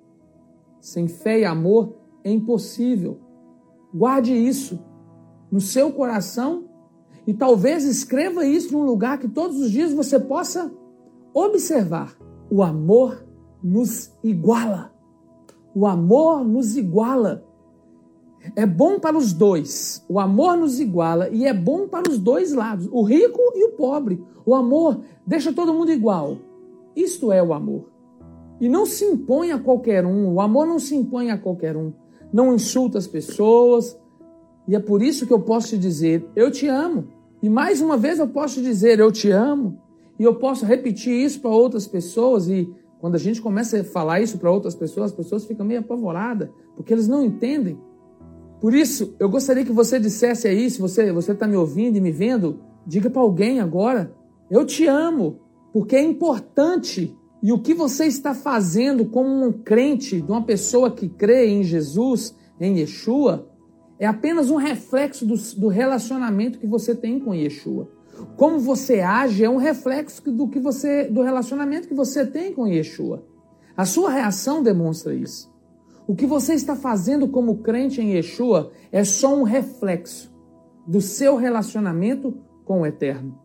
Sem 0.78 1.08
fé 1.08 1.40
e 1.40 1.44
amor, 1.46 1.94
é 2.22 2.30
impossível. 2.30 3.18
Guarde 3.94 4.34
isso 4.34 4.78
no 5.50 5.58
seu 5.58 5.90
coração 5.90 6.64
e 7.26 7.32
talvez 7.32 7.84
escreva 7.84 8.44
isso 8.44 8.74
num 8.74 8.84
lugar 8.84 9.18
que 9.18 9.26
todos 9.26 9.58
os 9.58 9.70
dias 9.70 9.94
você 9.94 10.20
possa 10.20 10.70
observar. 11.32 12.14
O 12.50 12.62
amor 12.62 13.26
nos 13.64 14.12
iguala. 14.22 14.92
O 15.74 15.86
amor 15.86 16.44
nos 16.44 16.76
iguala. 16.76 17.42
É 18.56 18.64
bom 18.66 18.98
para 18.98 19.16
os 19.16 19.32
dois. 19.32 20.04
O 20.08 20.18
amor 20.18 20.56
nos 20.56 20.80
iguala 20.80 21.28
e 21.28 21.46
é 21.46 21.52
bom 21.52 21.86
para 21.86 22.10
os 22.10 22.18
dois 22.18 22.52
lados, 22.52 22.88
o 22.90 23.02
rico 23.02 23.40
e 23.54 23.64
o 23.64 23.72
pobre. 23.72 24.22
O 24.44 24.54
amor 24.54 25.00
deixa 25.26 25.52
todo 25.52 25.74
mundo 25.74 25.92
igual. 25.92 26.38
Isto 26.96 27.32
é 27.32 27.42
o 27.42 27.52
amor. 27.52 27.90
E 28.60 28.68
não 28.68 28.84
se 28.84 29.04
impõe 29.04 29.52
a 29.52 29.58
qualquer 29.58 30.04
um. 30.04 30.34
O 30.34 30.40
amor 30.40 30.66
não 30.66 30.78
se 30.78 30.94
impõe 30.94 31.30
a 31.30 31.38
qualquer 31.38 31.76
um 31.76 31.92
não 32.32 32.54
insulta 32.54 32.98
as 32.98 33.06
pessoas. 33.06 33.96
E 34.68 34.74
é 34.74 34.78
por 34.78 35.02
isso 35.02 35.26
que 35.26 35.32
eu 35.32 35.40
posso 35.40 35.68
te 35.68 35.78
dizer, 35.78 36.24
eu 36.36 36.50
te 36.50 36.66
amo. 36.66 37.08
E 37.42 37.48
mais 37.48 37.80
uma 37.80 37.96
vez 37.96 38.18
eu 38.18 38.28
posso 38.28 38.56
te 38.56 38.62
dizer, 38.62 38.98
eu 38.98 39.10
te 39.10 39.30
amo. 39.30 39.78
E 40.18 40.24
eu 40.24 40.34
posso 40.34 40.64
repetir 40.64 41.12
isso 41.12 41.40
para 41.40 41.50
outras 41.50 41.86
pessoas. 41.86 42.48
E 42.48 42.72
quando 43.00 43.14
a 43.14 43.18
gente 43.18 43.40
começa 43.40 43.80
a 43.80 43.84
falar 43.84 44.20
isso 44.20 44.38
para 44.38 44.50
outras 44.50 44.74
pessoas, 44.74 45.10
as 45.10 45.16
pessoas 45.16 45.44
ficam 45.44 45.64
meio 45.64 45.80
apavoradas, 45.80 46.50
porque 46.76 46.92
eles 46.92 47.08
não 47.08 47.24
entendem. 47.24 47.78
Por 48.60 48.74
isso, 48.74 49.14
eu 49.18 49.28
gostaria 49.28 49.64
que 49.64 49.72
você 49.72 49.98
dissesse 49.98 50.46
aí, 50.46 50.70
se 50.70 50.80
você 50.80 51.10
está 51.10 51.46
me 51.46 51.56
ouvindo 51.56 51.96
e 51.96 52.00
me 52.00 52.12
vendo, 52.12 52.60
diga 52.86 53.08
para 53.08 53.22
alguém 53.22 53.60
agora: 53.60 54.14
eu 54.50 54.66
te 54.66 54.86
amo, 54.86 55.40
porque 55.72 55.96
é 55.96 56.02
importante 56.02 57.16
e 57.42 57.52
o 57.52 57.58
que 57.58 57.72
você 57.72 58.04
está 58.06 58.34
fazendo 58.34 59.06
como 59.06 59.46
um 59.46 59.52
crente, 59.52 60.20
de 60.20 60.30
uma 60.30 60.42
pessoa 60.42 60.90
que 60.90 61.08
crê 61.08 61.48
em 61.48 61.62
Jesus, 61.62 62.34
em 62.60 62.78
Yeshua, 62.78 63.48
é 63.98 64.06
apenas 64.06 64.50
um 64.50 64.56
reflexo 64.56 65.24
do, 65.24 65.34
do 65.56 65.68
relacionamento 65.68 66.58
que 66.58 66.66
você 66.66 66.94
tem 66.94 67.18
com 67.18 67.34
Yeshua. 67.34 67.88
Como 68.36 68.58
você 68.58 69.00
age 69.00 69.42
é 69.42 69.48
um 69.48 69.56
reflexo 69.56 70.30
do 70.30 70.48
que 70.48 70.60
você 70.60 71.04
do 71.04 71.22
relacionamento 71.22 71.88
que 71.88 71.94
você 71.94 72.26
tem 72.26 72.52
com 72.52 72.66
Yeshua. 72.66 73.24
A 73.74 73.86
sua 73.86 74.10
reação 74.10 74.62
demonstra 74.62 75.14
isso. 75.14 75.49
O 76.10 76.14
que 76.16 76.26
você 76.26 76.54
está 76.54 76.74
fazendo 76.74 77.28
como 77.28 77.58
crente 77.58 78.00
em 78.00 78.14
Yeshua 78.14 78.72
é 78.90 79.04
só 79.04 79.32
um 79.32 79.44
reflexo 79.44 80.34
do 80.84 81.00
seu 81.00 81.36
relacionamento 81.36 82.36
com 82.64 82.80
o 82.80 82.86
Eterno. 82.86 83.38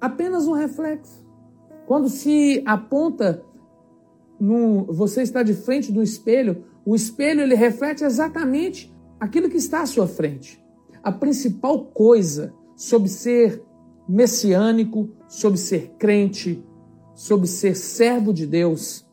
Apenas 0.00 0.44
um 0.48 0.52
reflexo. 0.52 1.24
Quando 1.86 2.08
se 2.08 2.64
aponta, 2.66 3.44
no, 4.40 4.86
você 4.86 5.22
está 5.22 5.44
de 5.44 5.54
frente 5.54 5.92
do 5.92 6.02
espelho, 6.02 6.64
o 6.84 6.96
espelho 6.96 7.42
ele 7.42 7.54
reflete 7.54 8.02
exatamente 8.02 8.92
aquilo 9.20 9.48
que 9.48 9.58
está 9.58 9.82
à 9.82 9.86
sua 9.86 10.08
frente. 10.08 10.60
A 11.04 11.12
principal 11.12 11.84
coisa 11.94 12.52
sobre 12.74 13.08
ser 13.08 13.62
messiânico, 14.08 15.10
sobre 15.28 15.60
ser 15.60 15.92
crente, 15.96 16.60
sobre 17.14 17.46
ser 17.46 17.76
servo 17.76 18.32
de 18.32 18.48
Deus, 18.48 19.08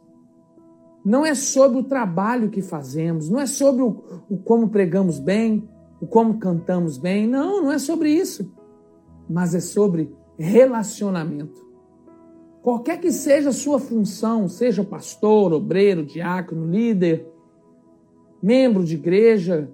não 1.07 1.25
é 1.25 1.33
sobre 1.33 1.79
o 1.79 1.83
trabalho 1.83 2.49
que 2.49 2.61
fazemos, 2.61 3.29
não 3.29 3.39
é 3.39 3.45
sobre 3.45 3.81
o, 3.81 4.03
o 4.29 4.37
como 4.37 4.67
pregamos 4.67 5.19
bem, 5.19 5.63
o 6.01 6.05
como 6.05 6.37
cantamos 6.37 6.97
bem, 6.97 7.25
não, 7.25 7.61
não 7.61 7.71
é 7.71 7.79
sobre 7.79 8.11
isso, 8.11 8.53
mas 9.29 9.55
é 9.55 9.61
sobre 9.61 10.13
relacionamento. 10.37 11.65
Qualquer 12.61 12.99
que 12.99 13.09
seja 13.09 13.51
a 13.51 13.53
sua 13.53 13.79
função, 13.79 14.49
seja 14.49 14.83
pastor, 14.83 15.53
obreiro, 15.53 16.05
diácono, 16.05 16.69
líder, 16.69 17.25
membro 18.43 18.83
de 18.83 18.95
igreja, 18.95 19.71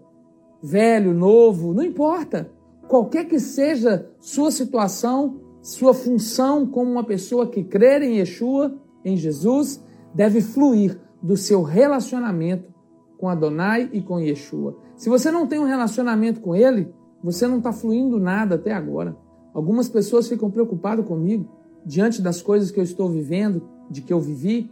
velho, 0.62 1.16
novo, 1.16 1.74
não 1.74 1.84
importa. 1.84 2.52
Qualquer 2.88 3.25
que 3.25 3.40
seja 3.40 4.08
sua 4.20 4.52
situação, 4.52 5.42
sua 5.63 5.96
função 5.96 6.68
como 6.68 6.92
uma 6.92 7.04
pessoa 7.04 7.48
que 7.48 7.63
crê 7.63 8.06
em 8.06 8.18
Yeshua, 8.20 8.78
em 9.04 9.18
Jesus, 9.18 9.84
deve 10.13 10.40
fluir 10.40 11.02
do 11.24 11.38
seu 11.38 11.63
relacionamento 11.63 12.74
com 13.18 13.30
Adonai 13.30 13.89
e 13.94 14.01
com 14.01 14.20
Yeshua. 14.20 14.77
Se 14.98 15.08
você 15.08 15.32
não 15.32 15.48
tem 15.48 15.58
um 15.58 15.63
relacionamento 15.65 16.42
com 16.42 16.53
ele, 16.53 16.94
você 17.24 17.48
não 17.48 17.60
está 17.60 17.72
fluindo 17.72 18.20
nada 18.20 18.56
até 18.56 18.74
agora. 18.74 19.15
Algumas 19.53 19.88
pessoas 19.88 20.27
ficam 20.27 20.51
preocupadas 20.51 21.06
comigo 21.06 21.48
diante 21.86 22.22
das 22.22 22.42
coisas 22.42 22.70
que 22.70 22.80
eu 22.80 22.84
estou 22.84 23.10
vivendo, 23.10 23.63
de 23.89 24.01
que 24.01 24.12
eu 24.12 24.20
vivi. 24.20 24.70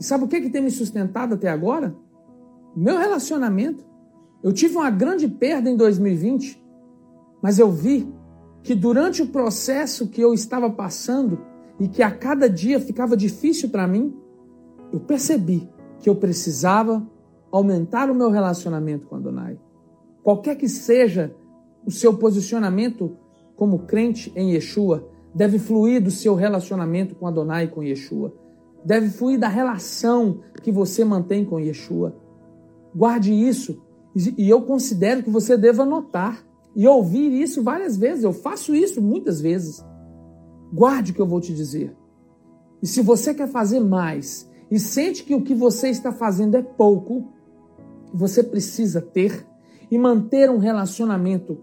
E 0.00 0.04
sabe 0.04 0.24
o 0.24 0.28
que, 0.28 0.40
que 0.40 0.48
tem 0.48 0.62
me 0.62 0.70
sustentado 0.70 1.34
até 1.34 1.50
agora? 1.50 1.94
Meu 2.74 2.96
relacionamento. 2.96 3.84
Eu 4.42 4.52
tive 4.52 4.76
uma 4.76 4.88
grande 4.88 5.28
perda 5.28 5.68
em 5.68 5.76
2020, 5.76 6.62
mas 7.42 7.58
eu 7.58 7.70
vi 7.70 8.08
que 8.62 8.74
durante 8.74 9.20
o 9.20 9.26
processo 9.26 10.08
que 10.08 10.20
eu 10.20 10.32
estava 10.32 10.70
passando 10.70 11.40
e 11.78 11.88
que 11.88 12.02
a 12.02 12.10
cada 12.10 12.48
dia 12.48 12.80
ficava 12.80 13.16
difícil 13.16 13.68
para 13.68 13.86
mim, 13.86 14.14
eu 14.92 15.00
percebi 15.00 15.68
que 16.00 16.08
eu 16.08 16.16
precisava 16.16 17.06
aumentar 17.50 18.10
o 18.10 18.14
meu 18.14 18.30
relacionamento 18.30 19.06
com 19.06 19.16
Adonai. 19.16 19.58
Qualquer 20.22 20.56
que 20.56 20.68
seja 20.68 21.34
o 21.84 21.90
seu 21.90 22.16
posicionamento 22.16 23.16
como 23.56 23.80
crente 23.80 24.32
em 24.36 24.52
Yeshua, 24.52 25.08
deve 25.34 25.58
fluir 25.58 26.02
do 26.02 26.10
seu 26.10 26.34
relacionamento 26.34 27.14
com 27.14 27.26
Adonai 27.26 27.64
e 27.64 27.68
com 27.68 27.82
Yeshua. 27.82 28.32
Deve 28.84 29.08
fluir 29.08 29.38
da 29.38 29.48
relação 29.48 30.40
que 30.62 30.70
você 30.70 31.04
mantém 31.04 31.44
com 31.44 31.58
Yeshua. 31.58 32.16
Guarde 32.94 33.32
isso. 33.32 33.82
E 34.14 34.48
eu 34.48 34.62
considero 34.62 35.22
que 35.22 35.30
você 35.30 35.56
deva 35.56 35.84
notar 35.84 36.44
e 36.74 36.86
ouvir 36.86 37.32
isso 37.40 37.62
várias 37.62 37.96
vezes. 37.96 38.24
Eu 38.24 38.32
faço 38.32 38.74
isso 38.74 39.02
muitas 39.02 39.40
vezes. 39.40 39.84
Guarde 40.72 41.12
o 41.12 41.14
que 41.14 41.20
eu 41.20 41.26
vou 41.26 41.40
te 41.40 41.52
dizer. 41.54 41.96
E 42.82 42.86
se 42.86 43.02
você 43.02 43.34
quer 43.34 43.48
fazer 43.48 43.80
mais 43.80 44.47
e 44.70 44.78
sente 44.78 45.24
que 45.24 45.34
o 45.34 45.42
que 45.42 45.54
você 45.54 45.88
está 45.88 46.12
fazendo 46.12 46.56
é 46.56 46.62
pouco, 46.62 47.32
você 48.12 48.42
precisa 48.42 49.00
ter 49.00 49.46
e 49.90 49.98
manter 49.98 50.50
um 50.50 50.58
relacionamento 50.58 51.58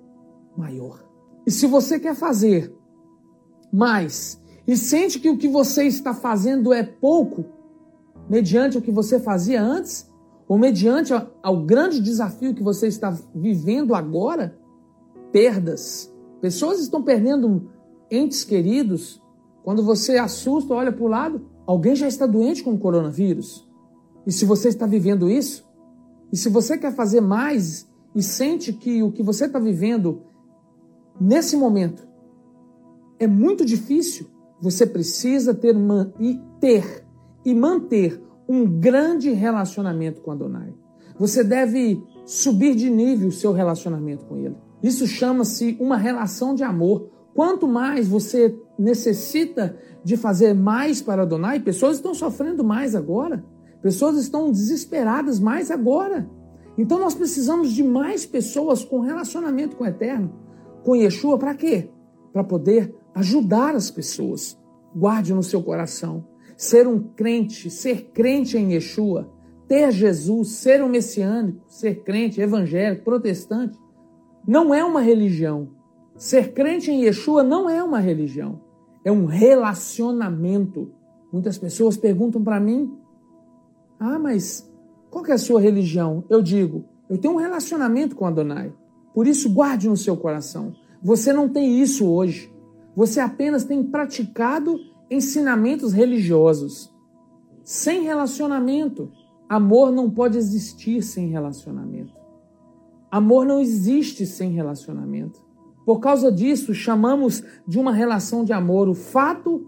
maior. 0.57 1.03
E 1.45 1.51
se 1.51 1.67
você 1.67 1.99
quer 1.99 2.15
fazer 2.15 2.73
mais 3.71 4.41
e 4.67 4.75
sente 4.75 5.19
que 5.19 5.29
o 5.29 5.37
que 5.37 5.47
você 5.47 5.85
está 5.85 6.13
fazendo 6.13 6.73
é 6.73 6.81
pouco, 6.81 7.45
mediante 8.27 8.77
o 8.77 8.81
que 8.81 8.91
você 8.91 9.19
fazia 9.19 9.61
antes, 9.61 10.09
ou 10.47 10.57
mediante 10.57 11.13
ao 11.41 11.63
grande 11.63 11.99
desafio 11.99 12.53
que 12.53 12.63
você 12.63 12.87
está 12.87 13.15
vivendo 13.33 13.93
agora, 13.93 14.57
perdas. 15.31 16.11
Pessoas 16.41 16.79
estão 16.79 17.01
perdendo 17.01 17.69
entes 18.09 18.43
queridos. 18.43 19.21
Quando 19.63 19.83
você 19.83 20.17
assusta, 20.17 20.73
olha 20.73 20.91
para 20.91 21.03
o 21.03 21.07
lado, 21.07 21.45
alguém 21.65 21.95
já 21.95 22.07
está 22.07 22.25
doente 22.25 22.63
com 22.63 22.73
o 22.73 22.77
coronavírus. 22.77 23.67
E 24.25 24.31
se 24.31 24.45
você 24.45 24.69
está 24.69 24.85
vivendo 24.85 25.29
isso, 25.29 25.65
e 26.31 26.37
se 26.37 26.49
você 26.49 26.77
quer 26.77 26.93
fazer 26.93 27.21
mais 27.21 27.87
e 28.15 28.23
sente 28.23 28.73
que 28.73 29.03
o 29.03 29.11
que 29.11 29.21
você 29.21 29.45
está 29.45 29.59
vivendo 29.59 30.23
nesse 31.19 31.55
momento 31.55 32.07
é 33.19 33.27
muito 33.27 33.63
difícil, 33.65 34.27
você 34.61 34.85
precisa 34.85 35.53
ter, 35.53 35.75
e 36.19 36.41
ter 36.59 37.05
e 37.45 37.53
manter 37.53 38.21
um 38.47 38.65
grande 38.65 39.31
relacionamento 39.31 40.21
com 40.21 40.31
Adonai. 40.31 40.73
Você 41.17 41.43
deve 41.43 42.01
subir 42.25 42.75
de 42.75 42.89
nível 42.89 43.29
o 43.29 43.31
seu 43.31 43.51
relacionamento 43.51 44.25
com 44.25 44.37
Ele. 44.37 44.55
Isso 44.83 45.07
chama-se 45.07 45.77
uma 45.79 45.97
relação 45.97 46.53
de 46.53 46.63
amor. 46.63 47.09
Quanto 47.33 47.67
mais 47.67 48.07
você 48.07 48.55
necessita 48.77 49.77
de 50.03 50.17
fazer 50.17 50.53
mais 50.53 51.01
para 51.01 51.23
Adonai, 51.23 51.59
pessoas 51.59 51.97
estão 51.97 52.13
sofrendo 52.13 52.63
mais 52.63 52.95
agora. 52.95 53.43
Pessoas 53.81 54.17
estão 54.17 54.51
desesperadas 54.51 55.39
mais 55.39 55.69
agora. 55.69 56.29
Então 56.77 56.99
nós 56.99 57.13
precisamos 57.13 57.71
de 57.71 57.83
mais 57.83 58.25
pessoas 58.25 58.83
com 58.83 58.99
relacionamento 58.99 59.75
com 59.75 59.83
o 59.83 59.87
Eterno, 59.87 60.33
com 60.83 60.95
Yeshua, 60.95 61.37
para 61.37 61.53
quê? 61.53 61.89
Para 62.33 62.43
poder 62.43 62.93
ajudar 63.13 63.75
as 63.75 63.89
pessoas. 63.89 64.57
Guarde 64.95 65.33
no 65.33 65.43
seu 65.43 65.61
coração. 65.61 66.25
Ser 66.57 66.87
um 66.87 66.99
crente, 66.99 67.69
ser 67.69 68.11
crente 68.13 68.57
em 68.57 68.73
Yeshua, 68.73 69.29
ter 69.67 69.91
Jesus, 69.91 70.49
ser 70.49 70.83
um 70.83 70.89
messiânico, 70.89 71.63
ser 71.67 72.03
crente, 72.03 72.41
evangélico, 72.41 73.03
protestante, 73.03 73.77
não 74.47 74.73
é 74.73 74.83
uma 74.83 75.01
religião. 75.01 75.69
Ser 76.17 76.53
crente 76.53 76.89
em 76.91 77.03
Yeshua 77.03 77.43
não 77.43 77.69
é 77.69 77.83
uma 77.83 77.99
religião, 77.99 78.61
é 79.05 79.11
um 79.11 79.25
relacionamento. 79.25 80.91
Muitas 81.31 81.57
pessoas 81.59 81.95
perguntam 81.95 82.43
para 82.43 82.59
mim: 82.59 82.91
Ah, 83.99 84.17
mas 84.17 84.67
qual 85.11 85.23
é 85.27 85.33
a 85.33 85.37
sua 85.37 85.61
religião? 85.61 86.25
Eu 86.27 86.41
digo: 86.41 86.83
Eu 87.07 87.19
tenho 87.19 87.35
um 87.35 87.37
relacionamento 87.37 88.15
com 88.15 88.25
Adonai. 88.25 88.73
Por 89.13 89.27
isso, 89.27 89.53
guarde 89.53 89.87
no 89.87 89.95
seu 89.95 90.17
coração. 90.17 90.73
Você 91.01 91.31
não 91.31 91.47
tem 91.47 91.79
isso 91.79 92.09
hoje. 92.09 92.51
Você 92.95 93.19
apenas 93.19 93.63
tem 93.63 93.83
praticado 93.83 94.79
ensinamentos 95.09 95.93
religiosos. 95.93 96.91
Sem 97.63 98.03
relacionamento. 98.03 99.11
Amor 99.47 99.91
não 99.91 100.09
pode 100.09 100.37
existir 100.37 101.03
sem 101.03 101.27
relacionamento. 101.27 102.13
Amor 103.11 103.45
não 103.45 103.59
existe 103.59 104.25
sem 104.25 104.49
relacionamento. 104.49 105.44
Por 105.85 105.99
causa 105.99 106.31
disso, 106.31 106.73
chamamos 106.73 107.43
de 107.67 107.77
uma 107.77 107.93
relação 107.93 108.43
de 108.43 108.51
amor 108.51 108.89
o 108.89 108.93
fato 108.95 109.67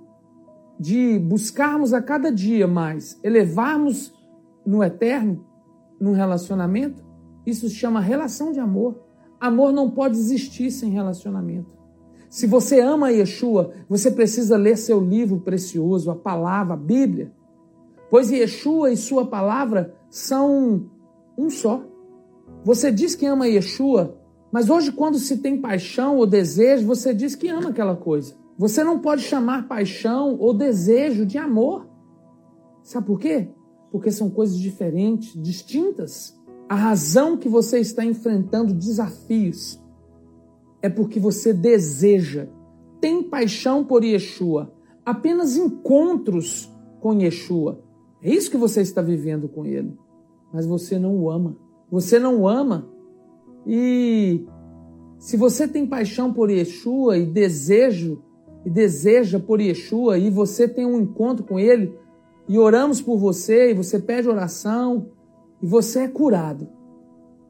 de 0.79 1.19
buscarmos 1.19 1.93
a 1.93 2.01
cada 2.01 2.31
dia 2.31 2.67
mais, 2.67 3.19
elevarmos 3.23 4.13
no 4.65 4.83
eterno, 4.83 5.45
num 5.99 6.11
relacionamento. 6.11 7.03
Isso 7.45 7.69
se 7.69 7.75
chama 7.75 7.99
relação 7.99 8.51
de 8.51 8.59
amor. 8.59 8.99
Amor 9.39 9.71
não 9.71 9.89
pode 9.89 10.17
existir 10.17 10.71
sem 10.71 10.91
relacionamento. 10.91 11.77
Se 12.29 12.45
você 12.45 12.81
ama 12.81 13.11
Yeshua, 13.11 13.71
você 13.87 14.11
precisa 14.11 14.57
ler 14.57 14.77
seu 14.77 14.99
livro 14.99 15.39
precioso, 15.39 16.11
a 16.11 16.15
palavra, 16.15 16.73
a 16.73 16.77
Bíblia. 16.77 17.31
Pois 18.09 18.31
Yeshua 18.31 18.91
e 18.91 18.97
sua 18.97 19.25
palavra 19.25 19.95
são 20.09 20.89
um 21.37 21.49
só. 21.49 21.83
Você 22.63 22.91
diz 22.91 23.15
que 23.15 23.25
ama 23.25 23.47
Yeshua, 23.47 24.17
mas 24.51 24.69
hoje, 24.69 24.91
quando 24.91 25.17
se 25.19 25.37
tem 25.37 25.59
paixão 25.59 26.17
ou 26.17 26.25
desejo, 26.25 26.85
você 26.85 27.13
diz 27.13 27.35
que 27.35 27.49
ama 27.49 27.69
aquela 27.69 27.95
coisa. 27.95 28.35
Você 28.57 28.83
não 28.83 28.99
pode 28.99 29.21
chamar 29.21 29.67
paixão 29.67 30.37
ou 30.39 30.53
desejo 30.53 31.25
de 31.25 31.37
amor. 31.37 31.87
Sabe 32.81 33.05
por 33.05 33.19
quê? 33.19 33.49
Porque 33.91 34.11
são 34.11 34.29
coisas 34.29 34.57
diferentes, 34.57 35.39
distintas. 35.41 36.35
A 36.69 36.75
razão 36.75 37.37
que 37.37 37.47
você 37.47 37.79
está 37.79 38.03
enfrentando 38.03 38.73
desafios 38.73 39.81
é 40.81 40.89
porque 40.89 41.19
você 41.19 41.53
deseja, 41.53 42.47
tem 42.99 43.23
paixão 43.23 43.83
por 43.83 44.03
Yeshua, 44.03 44.73
apenas 45.05 45.55
encontros 45.55 46.73
com 46.99 47.13
Yeshua. 47.13 47.81
É 48.21 48.29
isso 48.33 48.49
que 48.49 48.57
você 48.57 48.81
está 48.81 49.01
vivendo 49.01 49.47
com 49.47 49.65
ele. 49.65 49.97
Mas 50.51 50.65
você 50.65 50.97
não 50.97 51.15
o 51.15 51.29
ama. 51.29 51.57
Você 51.91 52.19
não 52.19 52.41
o 52.41 52.47
ama. 52.47 52.89
E 53.67 54.47
se 55.19 55.35
você 55.35 55.67
tem 55.67 55.85
paixão 55.85 56.31
por 56.31 56.49
Yeshua 56.49 57.17
e 57.17 57.25
desejo 57.25 58.23
e 58.65 58.69
deseja 58.69 59.39
por 59.39 59.59
Yeshua 59.59 60.17
e 60.17 60.29
você 60.29 60.69
tem 60.69 60.85
um 60.85 61.01
encontro 61.01 61.45
com 61.45 61.59
ele 61.59 61.93
e 62.47 62.57
oramos 62.57 63.01
por 63.01 63.17
você 63.17 63.71
e 63.71 63.73
você 63.73 63.99
pede 63.99 64.29
oração 64.29 65.09
e 65.61 65.67
você 65.67 65.99
é 65.99 66.07
curado. 66.07 66.69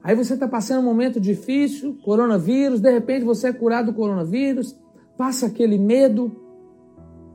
Aí 0.03 0.15
você 0.15 0.33
está 0.33 0.47
passando 0.47 0.81
um 0.81 0.85
momento 0.85 1.19
difícil, 1.19 1.97
coronavírus, 2.03 2.79
de 2.79 2.89
repente 2.89 3.23
você 3.23 3.49
é 3.49 3.53
curado 3.53 3.91
do 3.91 3.93
coronavírus, 3.93 4.75
passa 5.15 5.45
aquele 5.45 5.77
medo, 5.77 6.31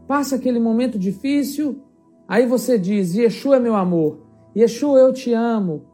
passa 0.09 0.37
aquele 0.37 0.59
momento 0.59 0.99
difícil, 0.99 1.83
aí 2.27 2.47
você 2.47 2.79
diz: 2.79 3.14
Yeshua 3.14 3.57
é 3.57 3.61
meu 3.61 3.77
amor, 3.77 4.27
Yeshua 4.57 4.99
eu 4.99 5.12
te 5.12 5.33
amo. 5.33 5.85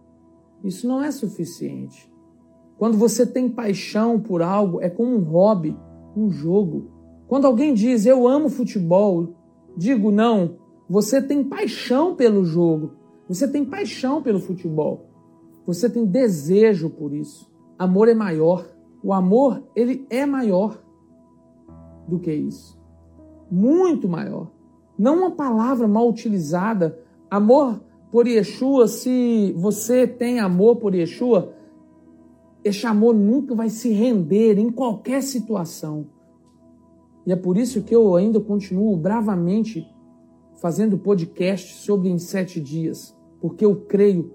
Isso 0.64 0.88
não 0.88 1.02
é 1.02 1.10
suficiente. 1.10 2.07
Quando 2.78 2.96
você 2.96 3.26
tem 3.26 3.48
paixão 3.48 4.20
por 4.20 4.40
algo, 4.40 4.80
é 4.80 4.88
como 4.88 5.16
um 5.16 5.22
hobby, 5.22 5.76
um 6.16 6.30
jogo. 6.30 6.90
Quando 7.26 7.46
alguém 7.46 7.74
diz 7.74 8.06
eu 8.06 8.26
amo 8.26 8.48
futebol, 8.48 9.34
digo 9.76 10.10
não, 10.10 10.56
você 10.88 11.20
tem 11.20 11.44
paixão 11.44 12.14
pelo 12.14 12.44
jogo, 12.44 12.92
você 13.28 13.46
tem 13.46 13.64
paixão 13.64 14.22
pelo 14.22 14.40
futebol. 14.40 15.08
Você 15.66 15.90
tem 15.90 16.06
desejo 16.06 16.88
por 16.88 17.12
isso. 17.12 17.46
Amor 17.78 18.08
é 18.08 18.14
maior. 18.14 18.66
O 19.02 19.12
amor, 19.12 19.62
ele 19.76 20.06
é 20.08 20.24
maior 20.24 20.82
do 22.08 22.18
que 22.18 22.32
isso. 22.32 22.80
Muito 23.50 24.08
maior. 24.08 24.50
Não 24.98 25.18
uma 25.18 25.32
palavra 25.32 25.86
mal 25.86 26.08
utilizada. 26.08 26.98
Amor 27.30 27.82
por 28.10 28.26
Yeshua, 28.26 28.88
se 28.88 29.54
você 29.58 30.06
tem 30.06 30.40
amor 30.40 30.76
por 30.76 30.94
Yeshua, 30.94 31.52
esse 32.64 32.86
amor 32.86 33.14
nunca 33.14 33.54
vai 33.54 33.68
se 33.68 33.90
render 33.90 34.58
em 34.58 34.70
qualquer 34.70 35.22
situação. 35.22 36.06
E 37.26 37.32
é 37.32 37.36
por 37.36 37.56
isso 37.56 37.82
que 37.82 37.94
eu 37.94 38.16
ainda 38.16 38.40
continuo 38.40 38.96
bravamente 38.96 39.86
fazendo 40.60 40.98
podcast 40.98 41.74
sobre 41.74 42.08
em 42.08 42.18
sete 42.18 42.60
dias, 42.60 43.16
porque 43.40 43.64
eu 43.64 43.76
creio 43.76 44.34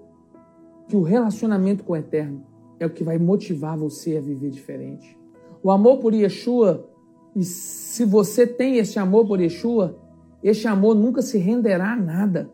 que 0.88 0.96
o 0.96 1.02
relacionamento 1.02 1.84
com 1.84 1.92
o 1.92 1.96
Eterno 1.96 2.44
é 2.78 2.86
o 2.86 2.90
que 2.90 3.04
vai 3.04 3.18
motivar 3.18 3.76
você 3.76 4.16
a 4.16 4.20
viver 4.20 4.50
diferente. 4.50 5.18
O 5.62 5.70
amor 5.70 5.98
por 5.98 6.14
Yeshua, 6.14 6.88
e 7.34 7.42
se 7.42 8.04
você 8.04 8.46
tem 8.46 8.76
esse 8.76 8.98
amor 8.98 9.26
por 9.26 9.40
Yeshua, 9.40 9.98
este 10.42 10.68
amor 10.68 10.94
nunca 10.94 11.22
se 11.22 11.38
renderá 11.38 11.92
a 11.92 11.96
nada. 11.96 12.50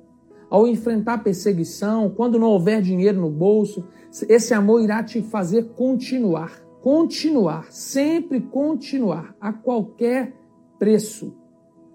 Ao 0.50 0.66
enfrentar 0.66 1.22
perseguição, 1.22 2.10
quando 2.10 2.38
não 2.38 2.48
houver 2.48 2.82
dinheiro 2.82 3.20
no 3.20 3.30
bolso, 3.30 3.84
esse 4.28 4.52
amor 4.52 4.82
irá 4.82 5.02
te 5.02 5.22
fazer 5.22 5.70
continuar. 5.76 6.60
Continuar, 6.82 7.70
sempre 7.70 8.40
continuar, 8.40 9.36
a 9.40 9.52
qualquer 9.52 10.34
preço. 10.78 11.32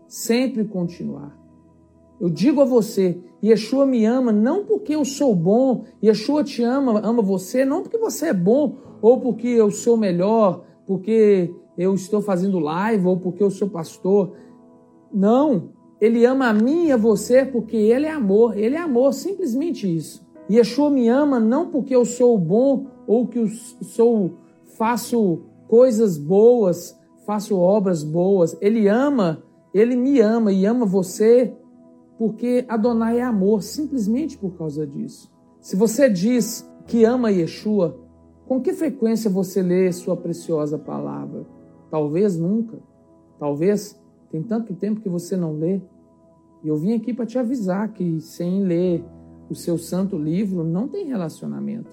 Sempre 0.07 0.63
continuar. 0.63 1.37
Eu 2.19 2.29
digo 2.29 2.61
a 2.61 2.65
você, 2.65 3.19
Yeshua 3.43 3.85
me 3.85 4.05
ama 4.05 4.31
não 4.31 4.63
porque 4.63 4.95
eu 4.95 5.03
sou 5.03 5.35
bom, 5.35 5.83
Yeshua 6.01 6.43
te 6.43 6.63
ama, 6.63 7.01
ama 7.03 7.21
você, 7.21 7.65
não 7.65 7.81
porque 7.81 7.97
você 7.97 8.27
é 8.27 8.33
bom, 8.33 8.77
ou 9.01 9.19
porque 9.19 9.47
eu 9.47 9.69
sou 9.69 9.97
melhor, 9.97 10.63
porque 10.87 11.53
eu 11.77 11.93
estou 11.93 12.21
fazendo 12.21 12.57
live, 12.59 13.05
ou 13.05 13.17
porque 13.17 13.43
eu 13.43 13.51
sou 13.51 13.69
pastor. 13.69 14.33
Não, 15.11 15.71
ele 15.99 16.25
ama 16.25 16.49
a 16.49 16.53
mim 16.53 16.87
e 16.87 16.91
a 16.91 16.97
você 16.97 17.45
porque 17.45 17.77
ele 17.77 18.05
é 18.05 18.11
amor, 18.11 18.57
ele 18.57 18.75
é 18.75 18.79
amor, 18.79 19.13
simplesmente 19.13 19.93
isso. 19.93 20.25
Yeshua 20.49 20.89
me 20.89 21.07
ama 21.07 21.39
não 21.39 21.69
porque 21.69 21.95
eu 21.95 22.05
sou 22.05 22.37
bom 22.37 22.87
ou 23.07 23.27
que 23.27 23.39
eu 23.39 23.47
sou 23.47 24.33
faço 24.77 25.41
coisas 25.67 26.17
boas, 26.17 26.97
faço 27.25 27.57
obras 27.57 28.03
boas. 28.03 28.55
Ele 28.61 28.87
ama 28.87 29.43
Ele 29.73 29.95
me 29.95 30.21
ama 30.21 30.53
e 30.53 30.65
ama 30.65 30.85
você 30.85 31.53
porque 32.17 32.63
Adonai 32.69 33.19
é 33.19 33.23
amor, 33.23 33.61
simplesmente 33.61 34.37
por 34.37 34.51
causa 34.57 34.87
disso. 34.87 35.29
Se 35.59 35.75
você 35.75 36.09
diz 36.09 36.65
que 36.87 37.03
ama 37.03 37.29
Yeshua, 37.29 37.99
com 38.47 38.61
que 38.61 38.71
frequência 38.71 39.29
você 39.29 39.61
lê 39.61 39.91
sua 39.91 40.15
preciosa 40.15 40.77
palavra? 40.77 41.45
Talvez 41.89 42.37
nunca. 42.37 42.77
Talvez 43.37 43.99
tem 44.35 44.43
tanto 44.43 44.73
tempo 44.73 44.99
que 44.99 45.07
você 45.07 45.37
não 45.37 45.53
lê. 45.53 45.79
E 46.61 46.67
eu 46.67 46.75
vim 46.75 46.93
aqui 46.93 47.13
para 47.13 47.25
te 47.25 47.39
avisar 47.39 47.87
que 47.93 48.19
sem 48.19 48.63
ler 48.63 49.03
o 49.49 49.55
seu 49.55 49.77
santo 49.77 50.17
livro 50.17 50.63
não 50.63 50.89
tem 50.89 51.05
relacionamento. 51.05 51.89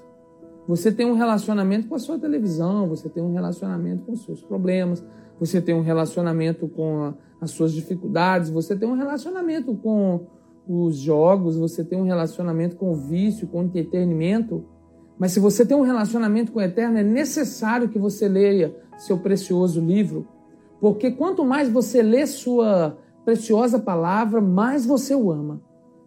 Você 0.67 0.91
tem 0.91 1.07
um 1.07 1.15
relacionamento 1.15 1.87
com 1.87 1.95
a 1.95 1.99
sua 1.99 2.19
televisão, 2.19 2.89
você 2.89 3.09
tem 3.09 3.23
um 3.23 3.33
relacionamento 3.33 4.05
com 4.05 4.13
os 4.13 4.25
seus 4.25 4.43
problemas, 4.43 5.05
você 5.39 5.61
tem 5.61 5.75
um 5.75 5.83
relacionamento 5.83 6.69
com 6.69 7.03
a, 7.03 7.15
as 7.41 7.51
suas 7.53 7.73
dificuldades, 7.73 8.51
você 8.51 8.75
tem 8.75 8.89
um 8.89 8.97
relacionamento 8.97 9.75
com 9.77 10.27
os 10.67 10.97
jogos, 10.97 11.57
você 11.57 11.85
tem 11.85 12.01
um 12.01 12.05
relacionamento 12.05 12.77
com 12.77 12.91
o 12.91 12.95
vício, 12.95 13.47
com 13.47 13.61
o 13.61 13.65
entretenimento. 13.65 14.65
Mas 15.19 15.33
se 15.33 15.39
você 15.39 15.65
tem 15.65 15.77
um 15.77 15.83
relacionamento 15.83 16.51
com 16.51 16.59
o 16.59 16.63
Eterno, 16.63 16.99
é 16.99 17.05
necessário 17.05 17.89
que 17.89 17.99
você 17.99 18.29
leia 18.29 18.75
seu 18.99 19.19
precioso 19.19 19.81
livro, 19.81 20.27
porque 20.83 21.13
quanto 21.13 21.45
mais 21.45 21.69
você 21.69 22.03
lê 22.03 22.27
sua 22.27 22.99
preciosa 23.25 23.79
palavra, 23.79 24.41
mais 24.41 24.85
você 24.85 25.15
o 25.15 25.31
ama. 25.31 25.63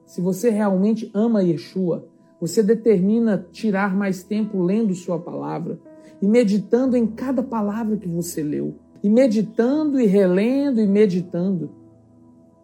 Se 0.06 0.20
você 0.20 0.50
realmente 0.50 1.10
ama 1.14 1.42
Yeshua, 1.42 2.06
você 2.42 2.62
determina 2.62 3.48
tirar 3.54 3.96
mais 3.96 4.22
tempo 4.22 4.62
lendo 4.62 4.94
Sua 4.94 5.18
palavra 5.18 5.80
e 6.22 6.28
meditando 6.28 6.98
em 6.98 7.08
cada 7.08 7.42
palavra 7.42 7.96
que 7.96 8.10
você 8.10 8.44
leu. 8.44 8.76
E 9.02 9.10
meditando 9.10 9.98
e 9.98 10.06
relendo 10.06 10.82
e 10.82 10.88
meditando. 10.88 11.72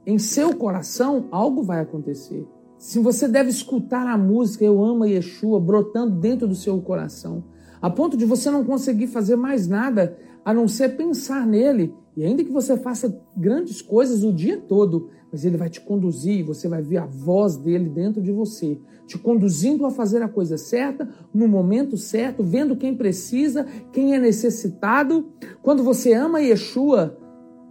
Em 0.06 0.20
seu 0.20 0.54
coração, 0.54 1.30
algo 1.32 1.64
vai 1.64 1.80
acontecer. 1.80 2.46
Se 2.78 3.00
você 3.00 3.26
deve 3.26 3.52
escutar 3.52 4.06
a 4.06 4.18
música 4.18 4.66
Eu 4.66 4.84
Amo 4.84 5.06
Yeshua 5.06 5.62
brotando 5.62 6.20
dentro 6.20 6.46
do 6.46 6.56
seu 6.56 6.82
coração, 6.82 7.42
a 7.82 7.90
ponto 7.90 8.18
de 8.18 8.26
você 8.26 8.52
não 8.52 8.66
conseguir 8.66 9.08
fazer 9.08 9.38
mais 9.38 9.66
nada 9.66 10.18
a 10.44 10.54
não 10.54 10.68
ser 10.68 10.98
pensar 10.98 11.46
nele. 11.48 11.94
E 12.16 12.26
ainda 12.26 12.44
que 12.44 12.52
você 12.52 12.78
faça 12.78 13.18
grandes 13.36 13.82
coisas 13.82 14.24
o 14.24 14.34
dia 14.34 14.58
todo, 14.58 15.10
mas 15.32 15.46
ele 15.46 15.56
vai 15.56 15.70
te 15.70 15.80
conduzir, 15.80 16.46
você 16.46 16.68
vai 16.68 16.82
ver 16.82 16.98
a 16.98 17.06
voz 17.06 17.56
dele 17.56 17.88
dentro 17.88 18.22
de 18.22 18.32
você, 18.32 18.78
te 19.08 19.18
conduzindo 19.18 19.86
a 19.86 19.92
fazer 19.92 20.22
a 20.22 20.28
coisa 20.28 20.58
certa, 20.58 21.08
no 21.34 21.48
momento 21.48 21.96
certo, 21.96 22.44
vendo 22.44 22.76
quem 22.76 22.96
precisa, 22.96 23.66
quem 23.94 24.14
é 24.14 24.20
necessitado. 24.20 25.30
Quando 25.62 25.84
você 25.84 26.14
ama 26.14 26.42
Yeshua, 26.42 27.18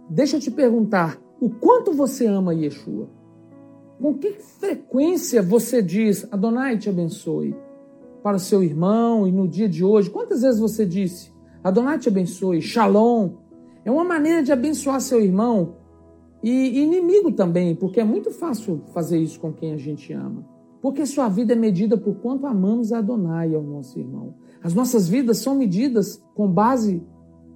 deixa 0.09 0.37
eu 0.37 0.39
te 0.39 0.49
perguntar, 0.49 1.21
o 1.39 1.49
quanto 1.49 1.91
você 1.91 2.25
ama 2.25 2.53
Yeshua? 2.53 3.09
Com 3.99 4.15
que 4.15 4.31
frequência 4.31 5.43
você 5.43 5.83
diz, 5.83 6.27
Adonai 6.31 6.79
te 6.79 6.89
abençoe, 6.89 7.55
para 8.23 8.37
o 8.37 8.39
seu 8.39 8.63
irmão 8.63 9.27
e 9.27 9.31
no 9.31 9.47
dia 9.47 9.69
de 9.69 9.83
hoje? 9.83 10.09
Quantas 10.09 10.41
vezes 10.41 10.59
você 10.59 10.83
disse, 10.83 11.31
Adonai 11.63 11.99
te 11.99 12.09
abençoe, 12.09 12.59
Shalom? 12.59 13.40
É 13.83 13.91
uma 13.91 14.03
maneira 14.03 14.43
de 14.43 14.51
abençoar 14.51 15.01
seu 15.01 15.21
irmão 15.21 15.75
e 16.43 16.81
inimigo 16.81 17.31
também, 17.31 17.75
porque 17.75 17.99
é 17.99 18.03
muito 18.03 18.31
fácil 18.31 18.81
fazer 18.93 19.19
isso 19.19 19.39
com 19.39 19.51
quem 19.53 19.73
a 19.73 19.77
gente 19.77 20.11
ama. 20.13 20.45
Porque 20.81 21.05
sua 21.05 21.29
vida 21.29 21.53
é 21.53 21.55
medida 21.55 21.97
por 21.97 22.15
quanto 22.15 22.47
amamos 22.47 22.91
a 22.91 22.97
Adonai, 22.97 23.53
ao 23.53 23.61
nosso 23.61 23.99
irmão. 23.99 24.35
As 24.63 24.73
nossas 24.73 25.07
vidas 25.07 25.37
são 25.37 25.55
medidas 25.55 26.23
com 26.33 26.51
base 26.51 27.03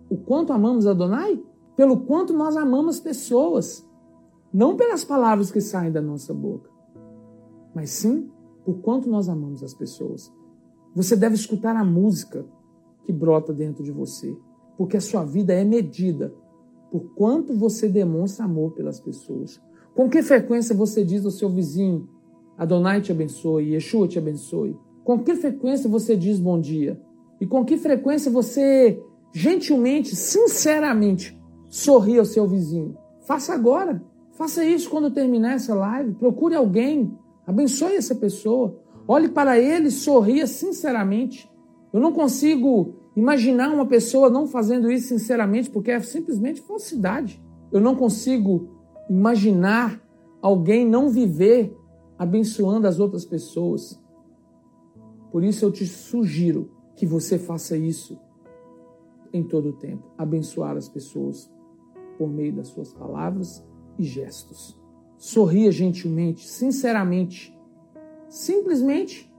o 0.10 0.18
quanto 0.18 0.54
amamos 0.54 0.86
a 0.86 0.92
Adonai, 0.92 1.42
pelo 1.76 2.02
quanto 2.02 2.34
nós 2.34 2.56
amamos 2.56 3.00
pessoas, 3.00 3.88
não 4.54 4.76
pelas 4.76 5.04
palavras 5.04 5.52
que 5.52 5.60
saem 5.60 5.92
da 5.92 6.02
nossa 6.02 6.34
boca, 6.34 6.70
mas 7.74 7.90
sim 7.90 8.30
por 8.64 8.76
quanto 8.80 9.10
nós 9.10 9.28
amamos 9.28 9.64
as 9.64 9.74
pessoas. 9.74 10.32
Você 10.96 11.16
deve 11.16 11.36
escutar 11.36 11.76
a 11.76 11.84
música 11.84 12.46
que 13.04 13.12
brota 13.12 13.52
dentro 13.52 13.84
de 13.84 13.92
você, 13.92 14.36
porque 14.78 14.98
a 14.98 15.02
sua 15.02 15.24
vida 15.24 15.54
é 15.54 15.64
medida 15.64 16.34
por 16.92 17.14
quanto 17.14 17.54
você 17.54 17.88
demonstra 17.88 18.46
amor 18.46 18.72
pelas 18.72 19.00
pessoas. 19.00 19.62
Com 19.94 20.10
que 20.10 20.22
frequência 20.22 20.76
você 20.76 21.04
diz 21.04 21.26
ao 21.26 21.32
seu 21.32 21.50
vizinho, 21.50 22.08
Adonai 22.58 23.02
te 23.02 23.12
abençoe, 23.12 23.74
Yeshua 23.74 24.08
te 24.08 24.18
abençoe? 24.18 24.78
Com 25.04 25.20
que 25.20 25.36
frequência 25.36 25.90
você 25.90 26.16
diz 26.16 26.40
bom 26.40 26.60
dia? 26.60 27.00
E 27.40 27.46
com 27.46 27.66
que 27.66 27.78
frequência 27.78 28.32
você 28.32 29.02
gentilmente, 29.34 30.16
sinceramente, 30.16 31.38
sorri 31.70 32.18
ao 32.18 32.26
seu 32.26 32.48
vizinho? 32.48 32.98
Faça 33.28 33.54
agora. 33.54 34.02
Faça 34.32 34.64
isso 34.64 34.90
quando 34.90 35.12
terminar 35.12 35.56
essa 35.56 35.76
live. 35.76 36.14
Procure 36.14 36.56
alguém. 36.56 37.12
Abençoe 37.46 37.96
essa 37.96 38.16
pessoa. 38.16 38.78
Olhe 39.08 39.30
para 39.30 39.60
ele 39.60 39.92
sorria 39.92 40.48
sinceramente. 40.48 41.50
Eu 41.94 42.00
não 42.00 42.12
consigo 42.12 42.96
Imaginar 43.16 43.74
uma 43.74 43.86
pessoa 43.86 44.30
não 44.30 44.46
fazendo 44.46 44.92
isso 44.92 45.08
sinceramente, 45.08 45.70
porque 45.70 45.92
é 45.92 46.00
simplesmente 46.02 46.62
falsidade. 46.62 47.42
Eu 47.72 47.80
não 47.80 47.96
consigo 47.96 48.70
imaginar 49.10 50.02
alguém 50.42 50.86
não 50.86 51.10
viver 51.10 51.76
abençoando 52.18 52.88
as 52.88 53.00
outras 53.00 53.26
pessoas. 53.26 54.02
Por 55.32 55.44
isso 55.44 55.66
eu 55.66 55.72
te 55.72 55.86
sugiro 55.86 56.72
que 56.96 57.06
você 57.06 57.38
faça 57.38 57.78
isso 57.78 58.20
em 59.34 59.44
todo 59.44 59.70
o 59.70 59.74
tempo, 59.74 60.04
abençoar 60.18 60.78
as 60.78 60.88
pessoas 60.88 61.52
por 62.18 62.30
meio 62.30 62.54
das 62.54 62.68
suas 62.70 62.94
palavras 62.94 63.66
e 63.98 64.04
gestos. 64.04 64.80
Sorria 65.18 65.72
gentilmente, 65.72 66.48
sinceramente, 66.48 67.58
simplesmente 68.30 69.34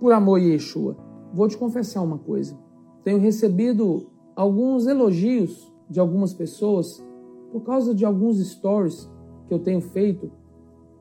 por 0.00 0.12
amor 0.12 0.40
a 0.40 0.42
Yeshua. 0.42 0.96
Vou 1.32 1.46
te 1.46 1.56
confessar 1.56 2.02
uma 2.02 2.18
coisa. 2.18 2.58
Tenho 3.04 3.18
recebido 3.18 4.06
alguns 4.34 4.86
elogios 4.86 5.72
de 5.88 5.98
algumas 5.98 6.32
pessoas 6.34 7.04
por 7.50 7.62
causa 7.62 7.94
de 7.94 8.04
alguns 8.04 8.38
stories 8.38 9.10
que 9.46 9.54
eu 9.54 9.58
tenho 9.58 9.80
feito 9.80 10.30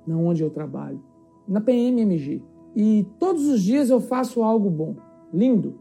na 0.05 0.15
onde 0.15 0.41
eu 0.41 0.49
trabalho, 0.49 1.03
na 1.47 1.60
PMMG. 1.60 2.41
E 2.75 3.05
todos 3.19 3.45
os 3.47 3.62
dias 3.62 3.89
eu 3.89 3.99
faço 3.99 4.41
algo 4.41 4.69
bom, 4.69 4.95
lindo. 5.33 5.75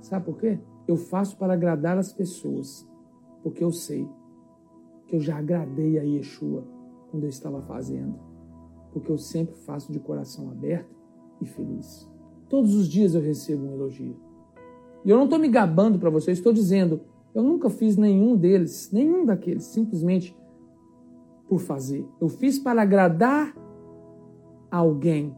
Sabe 0.00 0.24
por 0.24 0.36
quê? 0.38 0.58
Eu 0.86 0.96
faço 0.96 1.36
para 1.36 1.54
agradar 1.54 1.98
as 1.98 2.12
pessoas, 2.12 2.88
porque 3.42 3.64
eu 3.64 3.72
sei 3.72 4.08
que 5.06 5.16
eu 5.16 5.20
já 5.20 5.38
agradei 5.38 5.98
a 5.98 6.02
Yeshua 6.02 6.64
quando 7.10 7.24
eu 7.24 7.28
estava 7.28 7.60
fazendo, 7.62 8.14
porque 8.92 9.10
eu 9.10 9.18
sempre 9.18 9.56
faço 9.56 9.92
de 9.92 9.98
coração 9.98 10.50
aberto 10.50 10.94
e 11.40 11.46
feliz. 11.46 12.08
Todos 12.48 12.74
os 12.74 12.88
dias 12.88 13.14
eu 13.14 13.20
recebo 13.20 13.66
um 13.66 13.72
elogio. 13.72 14.16
E 15.06 15.10
eu 15.10 15.16
não 15.16 15.24
estou 15.24 15.38
me 15.38 15.46
gabando 15.46 16.00
para 16.00 16.10
você, 16.10 16.32
estou 16.32 16.52
dizendo, 16.52 17.00
eu 17.32 17.40
nunca 17.40 17.70
fiz 17.70 17.96
nenhum 17.96 18.36
deles, 18.36 18.90
nenhum 18.92 19.24
daqueles, 19.24 19.62
simplesmente 19.62 20.36
por 21.48 21.60
fazer. 21.60 22.04
Eu 22.20 22.28
fiz 22.28 22.58
para 22.58 22.82
agradar 22.82 23.54
alguém, 24.68 25.32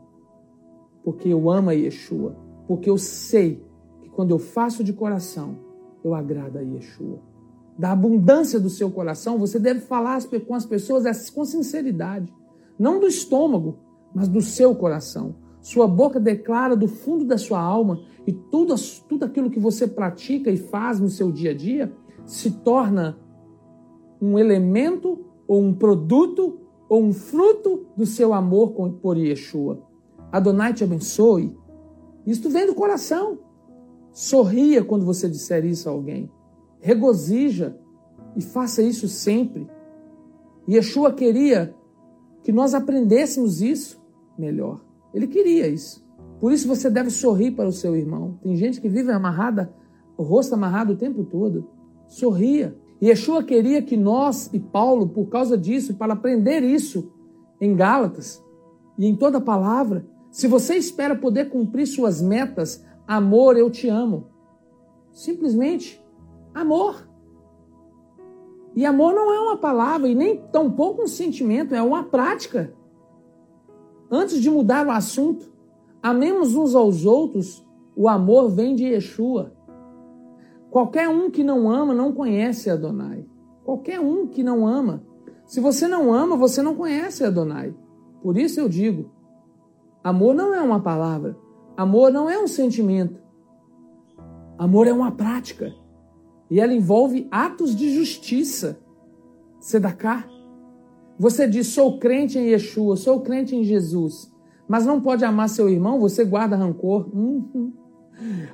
porque 1.04 1.28
eu 1.28 1.50
amo 1.50 1.68
a 1.68 1.74
Yeshua, 1.74 2.35
porque 2.66 2.88
eu 2.88 2.96
sei 2.96 3.62
que 4.00 4.09
quando 4.09 4.31
eu 4.31 4.38
faço 4.38 4.83
de 4.83 4.94
coração, 4.94 5.59
eu 6.02 6.14
agrado 6.14 6.57
a 6.57 6.62
Yeshua. 6.62 7.20
Da 7.78 7.92
abundância 7.92 8.59
do 8.59 8.70
seu 8.70 8.90
coração, 8.90 9.38
você 9.38 9.59
deve 9.59 9.81
falar 9.81 10.18
com 10.46 10.54
as 10.54 10.64
pessoas 10.64 11.28
com 11.28 11.44
sinceridade, 11.44 12.33
não 12.78 12.98
do 12.98 13.07
estômago, 13.07 13.76
mas 14.14 14.28
do 14.28 14.40
seu 14.40 14.74
coração. 14.74 15.35
Sua 15.61 15.87
boca 15.87 16.21
declara 16.21 16.77
do 16.77 16.87
fundo 16.87 17.25
da 17.25 17.37
sua 17.37 17.61
alma 17.61 18.01
e 18.27 18.33
tudo, 18.33 18.75
tudo 19.09 19.25
aquilo 19.25 19.51
que 19.51 19.59
você 19.59 19.87
pratica 19.87 20.51
e 20.51 20.57
faz 20.57 21.01
no 21.01 21.09
seu 21.09 21.33
dia 21.33 21.51
a 21.51 21.55
dia 21.55 21.92
se 22.25 22.51
torna 22.51 23.18
um 24.21 24.38
elemento 24.38 25.25
ou 25.47 25.62
um 25.62 25.73
produto 25.73 26.61
ou 26.88 27.03
um 27.03 27.12
fruto 27.12 27.87
do 27.97 28.07
seu 28.07 28.33
amor 28.33 28.73
por 29.01 29.16
Yeshua. 29.16 29.83
Adonai 30.31 30.75
te 30.75 30.85
abençoe. 30.85 31.57
Isto 32.27 32.51
vem 32.51 32.66
do 32.66 32.75
coração. 32.75 33.38
Sorria 34.12 34.85
quando 34.85 35.05
você 35.05 35.29
disser 35.29 35.64
isso 35.64 35.88
a 35.88 35.92
alguém. 35.92 36.31
Regozija 36.81 37.79
e 38.37 38.42
faça 38.42 38.83
isso 38.83 39.09
sempre. 39.09 39.68
Yeshua 40.68 41.12
queria 41.12 41.75
que 42.42 42.53
nós 42.53 42.75
aprendêssemos 42.75 43.62
isso 43.62 44.01
melhor. 44.38 44.81
Ele 45.12 45.27
queria 45.27 45.66
isso. 45.66 46.07
Por 46.40 46.53
isso 46.53 46.68
você 46.68 46.88
deve 46.88 47.11
sorrir 47.11 47.53
para 47.53 47.68
o 47.68 47.73
seu 47.73 47.97
irmão. 47.97 48.38
Tem 48.42 48.57
gente 48.57 48.81
que 48.81 48.88
vive 48.88 49.11
amarrada, 49.11 49.73
o 50.16 50.23
rosto 50.23 50.55
amarrado 50.55 50.92
o 50.92 50.97
tempo 50.97 51.25
todo. 51.25 51.68
Sorria. 52.07 52.77
E 53.01 53.09
Yeshua 53.09 53.42
queria 53.42 53.83
que 53.83 53.97
nós 53.97 54.51
e 54.53 54.59
Paulo, 54.59 55.09
por 55.09 55.27
causa 55.29 55.57
disso, 55.57 55.94
para 55.94 56.14
aprender 56.14 56.62
isso 56.62 57.12
em 57.61 57.75
Gálatas 57.75 58.42
e 58.99 59.07
em 59.07 59.14
toda 59.14 59.38
a 59.38 59.40
palavra, 59.40 60.05
se 60.31 60.47
você 60.47 60.77
espera 60.77 61.14
poder 61.14 61.49
cumprir 61.49 61.87
suas 61.87 62.21
metas, 62.21 62.85
amor, 63.07 63.57
eu 63.57 63.71
te 63.71 63.88
amo. 63.88 64.27
Simplesmente 65.12 66.05
amor. 66.53 67.09
E 68.75 68.85
amor 68.85 69.14
não 69.14 69.33
é 69.33 69.40
uma 69.40 69.57
palavra 69.57 70.09
e 70.09 70.14
nem 70.14 70.37
tampouco 70.53 71.03
um 71.03 71.09
sentimento, 71.09 71.75
é 71.75 71.83
uma 71.83 72.05
prática. 72.05 72.73
Antes 74.11 74.40
de 74.40 74.51
mudar 74.51 74.87
o 74.87 74.90
assunto, 74.90 75.51
amemos 76.03 76.55
uns 76.55 76.75
aos 76.75 77.05
outros, 77.05 77.66
o 77.94 78.09
amor 78.09 78.49
vem 78.51 78.75
de 78.75 78.85
Yeshua. 78.85 79.53
Qualquer 80.71 81.09
um 81.09 81.31
que 81.31 81.42
não 81.42 81.71
ama 81.71 81.94
não 81.94 82.12
conhece 82.12 82.71
Adonai. 82.71 83.27
Qualquer 83.64 84.01
um 84.01 84.27
que 84.27 84.42
não 84.42 84.66
ama. 84.66 85.03
Se 85.44 85.61
você 85.61 85.88
não 85.88 86.12
ama, 86.12 86.37
você 86.37 86.62
não 86.62 86.75
conhece 86.75 87.25
Adonai. 87.25 87.75
Por 88.23 88.37
isso 88.37 88.61
eu 88.61 88.68
digo: 88.68 89.11
amor 90.03 90.35
não 90.35 90.55
é 90.55 90.61
uma 90.61 90.81
palavra, 90.81 91.37
amor 91.77 92.12
não 92.12 92.29
é 92.29 92.38
um 92.38 92.47
sentimento. 92.47 93.21
Amor 94.59 94.87
é 94.87 94.92
uma 94.92 95.12
prática. 95.12 95.73
E 96.51 96.61
ela 96.61 96.73
envolve 96.73 97.29
atos 97.31 97.77
de 97.77 97.94
justiça. 97.94 98.81
Sedaká. 99.61 100.29
Você 101.18 101.48
diz: 101.48 101.68
sou 101.68 101.98
crente 101.98 102.38
em 102.38 102.50
Yeshua, 102.50 102.96
sou 102.96 103.20
crente 103.20 103.57
em 103.57 103.64
Jesus, 103.64 104.33
mas 104.68 104.87
não 104.87 105.00
pode 105.00 105.24
amar 105.24 105.48
seu 105.48 105.68
irmão, 105.68 105.98
você 105.98 106.24
guarda 106.24 106.57
rancor. 106.57 107.09
Uhum. 107.12 107.72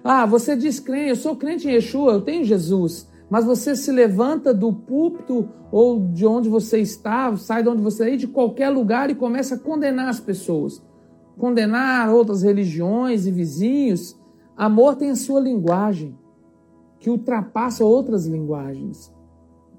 Ah, 0.02 0.26
você 0.26 0.56
diz 0.56 0.80
crente, 0.80 1.10
eu 1.10 1.16
sou 1.16 1.36
crente 1.36 1.68
em 1.68 1.72
Yeshua, 1.72 2.14
eu 2.14 2.20
tenho 2.22 2.44
Jesus, 2.44 3.08
mas 3.30 3.44
você 3.44 3.74
se 3.74 3.90
levanta 3.90 4.52
do 4.52 4.72
púlpito 4.72 5.48
ou 5.72 6.08
de 6.08 6.26
onde 6.26 6.48
você 6.48 6.78
está, 6.78 7.34
sai 7.36 7.62
de 7.62 7.68
onde 7.68 7.82
você 7.82 8.10
é, 8.10 8.16
de 8.16 8.26
qualquer 8.26 8.68
lugar 8.68 9.10
e 9.10 9.14
começa 9.14 9.54
a 9.54 9.58
condenar 9.58 10.08
as 10.08 10.20
pessoas. 10.20 10.82
Condenar 11.38 12.10
outras 12.10 12.42
religiões 12.42 13.26
e 13.26 13.30
vizinhos. 13.30 14.18
Amor 14.56 14.94
tem 14.96 15.10
a 15.10 15.16
sua 15.16 15.40
linguagem, 15.40 16.16
que 17.00 17.10
ultrapassa 17.10 17.84
outras 17.84 18.26
linguagens. 18.26 19.13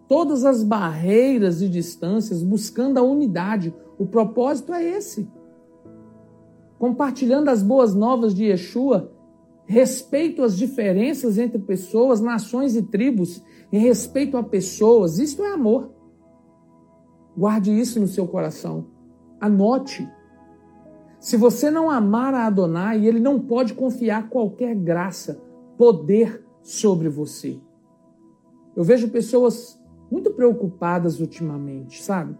Todas 0.07 0.45
as 0.45 0.63
barreiras 0.63 1.61
e 1.61 1.69
distâncias, 1.69 2.43
buscando 2.43 2.97
a 2.97 3.03
unidade. 3.03 3.73
O 3.97 4.05
propósito 4.05 4.73
é 4.73 4.83
esse. 4.83 5.27
Compartilhando 6.77 7.49
as 7.49 7.63
boas 7.63 7.95
novas 7.95 8.33
de 8.33 8.45
Yeshua, 8.45 9.11
respeito 9.65 10.43
às 10.43 10.55
diferenças 10.55 11.37
entre 11.37 11.57
pessoas, 11.57 12.21
nações 12.21 12.75
e 12.75 12.83
tribos, 12.83 13.43
em 13.71 13.79
respeito 13.79 14.37
a 14.37 14.43
pessoas. 14.43 15.17
Isto 15.17 15.43
é 15.43 15.53
amor. 15.53 15.89
Guarde 17.35 17.71
isso 17.71 17.99
no 17.99 18.07
seu 18.07 18.27
coração. 18.27 18.85
Anote. 19.41 20.07
Se 21.19 21.35
você 21.35 21.71
não 21.71 21.89
amar 21.89 22.33
a 22.33 22.45
Adonai, 22.45 23.05
ele 23.05 23.19
não 23.19 23.39
pode 23.39 23.73
confiar 23.73 24.29
qualquer 24.29 24.75
graça, 24.75 25.41
poder 25.77 26.45
sobre 26.61 27.09
você. 27.09 27.59
Eu 28.75 28.83
vejo 28.83 29.09
pessoas 29.09 29.79
muito 30.15 30.31
preocupadas 30.31 31.19
ultimamente, 31.19 32.01
sabe? 32.01 32.35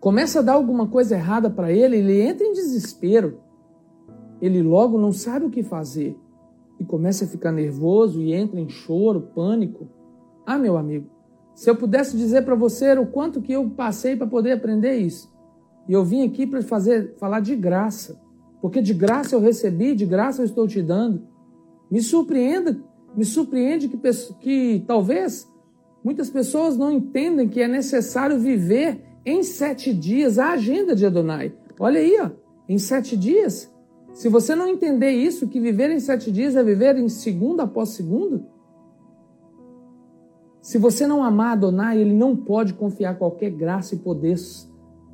Começa 0.00 0.38
a 0.38 0.42
dar 0.42 0.54
alguma 0.54 0.88
coisa 0.88 1.16
errada 1.16 1.50
para 1.50 1.72
ele, 1.72 1.96
ele 1.96 2.20
entra 2.20 2.46
em 2.46 2.52
desespero 2.52 3.40
ele 4.40 4.62
logo 4.62 4.98
não 4.98 5.12
sabe 5.12 5.46
o 5.46 5.50
que 5.50 5.62
fazer 5.62 6.16
e 6.78 6.84
começa 6.84 7.24
a 7.24 7.28
ficar 7.28 7.50
nervoso 7.50 8.22
e 8.22 8.32
entra 8.32 8.60
em 8.60 8.68
choro, 8.68 9.28
pânico. 9.34 9.88
Ah, 10.46 10.58
meu 10.58 10.76
amigo, 10.76 11.06
se 11.54 11.68
eu 11.68 11.76
pudesse 11.76 12.16
dizer 12.16 12.44
para 12.44 12.54
você 12.54 12.92
o 12.96 13.06
quanto 13.06 13.42
que 13.42 13.52
eu 13.52 13.68
passei 13.70 14.16
para 14.16 14.26
poder 14.26 14.52
aprender 14.52 14.96
isso. 14.96 15.32
E 15.88 15.92
eu 15.92 16.04
vim 16.04 16.24
aqui 16.24 16.46
para 16.46 16.62
fazer 16.62 17.14
falar 17.18 17.40
de 17.40 17.56
graça, 17.56 18.20
porque 18.60 18.80
de 18.80 18.94
graça 18.94 19.34
eu 19.34 19.40
recebi, 19.40 19.94
de 19.94 20.06
graça 20.06 20.40
eu 20.40 20.46
estou 20.46 20.68
te 20.68 20.80
dando. 20.82 21.22
Me 21.90 22.00
surpreenda, 22.00 22.78
me 23.16 23.24
surpreende 23.24 23.88
que, 23.88 23.98
que 24.38 24.84
talvez 24.86 25.50
muitas 26.02 26.30
pessoas 26.30 26.76
não 26.76 26.90
entendem 26.90 27.48
que 27.48 27.60
é 27.60 27.68
necessário 27.68 28.38
viver 28.38 29.02
em 29.24 29.42
sete 29.42 29.92
dias 29.92 30.38
a 30.38 30.52
agenda 30.52 30.94
de 30.94 31.04
Adonai. 31.04 31.54
Olha 31.78 32.00
aí, 32.00 32.18
ó, 32.20 32.30
em 32.68 32.78
sete 32.78 33.16
dias 33.16 33.70
se 34.18 34.28
você 34.28 34.52
não 34.52 34.66
entender 34.66 35.12
isso, 35.12 35.46
que 35.46 35.60
viver 35.60 35.90
em 35.90 36.00
sete 36.00 36.32
dias 36.32 36.56
é 36.56 36.62
viver 36.64 36.96
em 36.96 37.08
segundo 37.08 37.60
após 37.60 37.90
segundo, 37.90 38.46
se 40.60 40.76
você 40.76 41.06
não 41.06 41.22
amar 41.22 41.52
Adonai, 41.52 42.00
ele 42.00 42.12
não 42.12 42.34
pode 42.34 42.74
confiar 42.74 43.16
qualquer 43.16 43.50
graça 43.50 43.94
e 43.94 43.98
poder 43.98 44.36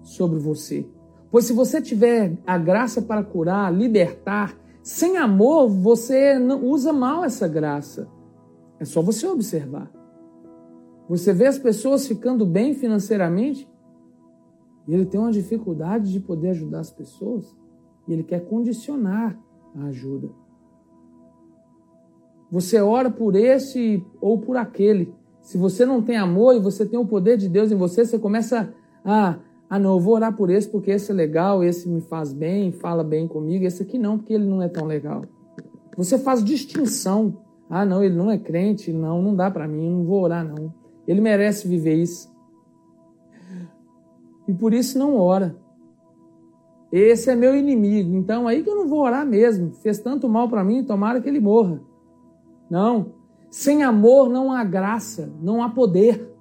sobre 0.02 0.38
você. 0.38 0.88
Pois 1.30 1.44
se 1.44 1.52
você 1.52 1.82
tiver 1.82 2.38
a 2.46 2.56
graça 2.56 3.02
para 3.02 3.22
curar, 3.22 3.70
libertar, 3.70 4.58
sem 4.82 5.18
amor, 5.18 5.68
você 5.68 6.38
usa 6.62 6.90
mal 6.90 7.24
essa 7.24 7.46
graça. 7.46 8.08
É 8.80 8.86
só 8.86 9.02
você 9.02 9.26
observar. 9.26 9.92
Você 11.08 11.32
vê 11.32 11.46
as 11.46 11.58
pessoas 11.58 12.06
ficando 12.06 12.46
bem 12.46 12.74
financeiramente 12.74 13.68
e 14.88 14.94
ele 14.94 15.06
tem 15.06 15.20
uma 15.20 15.32
dificuldade 15.32 16.12
de 16.12 16.20
poder 16.20 16.50
ajudar 16.50 16.80
as 16.80 16.90
pessoas 16.90 17.54
e 18.08 18.12
ele 18.12 18.22
quer 18.22 18.40
condicionar 18.46 19.38
a 19.74 19.86
ajuda. 19.86 20.30
Você 22.50 22.80
ora 22.80 23.10
por 23.10 23.34
esse 23.34 24.04
ou 24.20 24.38
por 24.38 24.56
aquele. 24.56 25.12
Se 25.40 25.58
você 25.58 25.84
não 25.84 26.00
tem 26.00 26.16
amor 26.16 26.54
e 26.54 26.60
você 26.60 26.86
tem 26.86 26.98
o 26.98 27.06
poder 27.06 27.36
de 27.36 27.48
Deus 27.48 27.70
em 27.70 27.76
você, 27.76 28.04
você 28.04 28.18
começa 28.18 28.72
a, 29.04 29.38
ah, 29.68 29.78
não, 29.78 29.94
eu 29.94 30.00
vou 30.00 30.14
orar 30.14 30.34
por 30.34 30.50
esse 30.50 30.68
porque 30.68 30.90
esse 30.90 31.10
é 31.10 31.14
legal, 31.14 31.64
esse 31.64 31.88
me 31.88 32.00
faz 32.00 32.32
bem, 32.32 32.70
fala 32.72 33.02
bem 33.02 33.26
comigo, 33.26 33.64
esse 33.64 33.82
aqui 33.82 33.98
não, 33.98 34.18
porque 34.18 34.32
ele 34.32 34.46
não 34.46 34.62
é 34.62 34.68
tão 34.68 34.86
legal. 34.86 35.22
Você 35.96 36.18
faz 36.18 36.42
distinção. 36.42 37.38
Ah, 37.68 37.84
não, 37.84 38.02
ele 38.02 38.14
não 38.14 38.30
é 38.30 38.38
crente, 38.38 38.92
não, 38.92 39.20
não 39.20 39.34
dá 39.34 39.50
para 39.50 39.66
mim, 39.66 39.90
não 39.90 40.04
vou 40.04 40.22
orar 40.22 40.46
não. 40.46 40.72
Ele 41.06 41.20
merece 41.20 41.68
viver 41.68 41.94
isso. 41.94 42.32
E 44.46 44.52
por 44.52 44.72
isso 44.74 44.98
não 44.98 45.16
ora. 45.16 45.56
Esse 46.92 47.30
é 47.30 47.34
meu 47.34 47.56
inimigo, 47.56 48.14
então 48.14 48.46
aí 48.46 48.62
que 48.62 48.70
eu 48.70 48.76
não 48.76 48.86
vou 48.86 49.00
orar 49.00 49.26
mesmo. 49.26 49.72
Fez 49.82 49.98
tanto 49.98 50.28
mal 50.28 50.48
para 50.48 50.62
mim, 50.62 50.84
tomara 50.84 51.20
que 51.20 51.28
ele 51.28 51.40
morra. 51.40 51.80
Não. 52.70 53.14
Sem 53.50 53.82
amor 53.82 54.28
não 54.28 54.52
há 54.52 54.62
graça, 54.62 55.32
não 55.42 55.62
há 55.62 55.68
poder. 55.68 56.32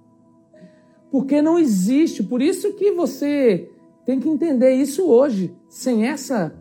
Porque 1.11 1.41
não 1.41 1.57
existe. 1.57 2.21
Por 2.23 2.41
isso 2.41 2.73
que 2.73 2.91
você 2.91 3.71
tem 4.05 4.19
que 4.19 4.29
entender 4.29 4.73
isso 4.73 5.07
hoje. 5.07 5.55
Sem 5.67 6.05
essa 6.05 6.55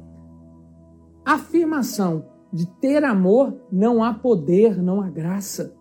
afirmação 1.24 2.26
de 2.52 2.66
ter 2.66 3.04
amor, 3.04 3.62
não 3.70 4.02
há 4.02 4.12
poder, 4.12 4.82
não 4.82 5.00
há 5.00 5.08
graça. 5.08 5.74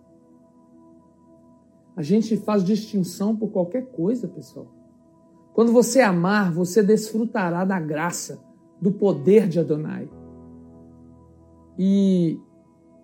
A 1.96 2.02
gente 2.02 2.38
faz 2.38 2.64
distinção 2.64 3.36
por 3.36 3.50
qualquer 3.50 3.88
coisa, 3.88 4.28
pessoal. 4.28 4.68
Quando 5.54 5.74
você 5.74 6.00
amar, 6.00 6.52
você 6.54 6.82
desfrutará 6.82 7.66
da 7.66 7.80
graça, 7.80 8.42
do 8.80 8.92
poder 8.92 9.48
de 9.48 9.60
Adonai. 9.60 10.10
E, 11.78 12.40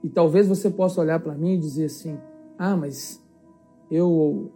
e 0.03 0.09
talvez 0.09 0.47
você 0.47 0.69
possa 0.69 1.01
olhar 1.01 1.19
para 1.19 1.35
mim 1.35 1.53
e 1.53 1.57
dizer 1.57 1.85
assim: 1.85 2.17
ah, 2.57 2.77
mas 2.77 3.21
eu 3.91 4.51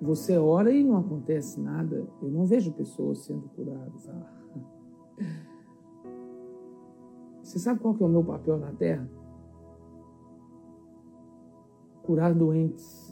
você 0.00 0.36
ora 0.36 0.72
e 0.72 0.82
não 0.82 0.98
acontece 0.98 1.60
nada. 1.60 2.06
Eu 2.22 2.28
não 2.28 2.44
vejo 2.46 2.72
pessoas 2.72 3.18
sendo 3.18 3.48
curadas. 3.50 4.08
Ah. 4.08 4.44
Você 7.42 7.58
sabe 7.58 7.80
qual 7.80 7.94
que 7.94 8.02
é 8.02 8.06
o 8.06 8.08
meu 8.08 8.24
papel 8.24 8.58
na 8.58 8.72
Terra? 8.72 9.08
Curar 12.02 12.34
doentes 12.34 13.03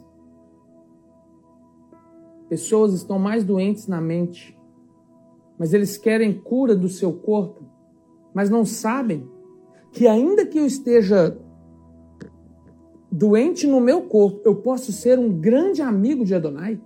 Pessoas 2.53 2.93
estão 2.93 3.19
mais 3.19 3.45
doentes 3.45 3.89
na 3.89 3.99
mente, 3.99 4.55
mas 5.59 5.73
eles 5.73 5.97
querem 5.97 6.35
cura 6.35 6.77
do 6.77 6.87
seu 6.87 7.11
corpo, 7.11 7.63
mas 8.35 8.51
não 8.51 8.63
sabem 8.63 9.27
que, 9.91 10.07
ainda 10.07 10.45
que 10.45 10.59
eu 10.59 10.67
esteja 10.67 11.35
doente 13.11 13.67
no 13.67 13.81
meu 13.81 14.03
corpo, 14.03 14.43
eu 14.45 14.57
posso 14.57 14.93
ser 14.93 15.19
um 15.19 15.33
grande 15.33 15.81
amigo 15.81 16.27
de 16.27 16.35
Adonai. 16.35 16.79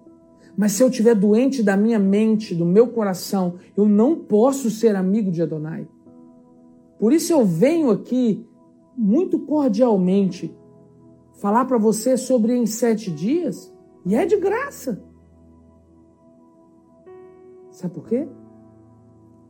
Mas 0.56 0.70
se 0.70 0.84
eu 0.84 0.88
estiver 0.88 1.16
doente 1.16 1.64
da 1.64 1.76
minha 1.76 1.98
mente, 1.98 2.54
do 2.54 2.64
meu 2.64 2.86
coração, 2.86 3.54
eu 3.76 3.88
não 3.88 4.14
posso 4.14 4.70
ser 4.70 4.94
amigo 4.94 5.32
de 5.32 5.42
Adonai. 5.42 5.88
Por 6.96 7.12
isso 7.12 7.32
eu 7.32 7.44
venho 7.44 7.90
aqui 7.90 8.46
muito 8.96 9.40
cordialmente 9.40 10.56
falar 11.40 11.64
para 11.64 11.76
você 11.76 12.16
sobre 12.16 12.54
em 12.54 12.66
sete 12.66 13.10
dias, 13.10 13.74
e 14.04 14.14
é 14.14 14.24
de 14.24 14.36
graça. 14.36 15.04
Sabe 17.76 17.92
por 17.92 18.08
quê? 18.08 18.26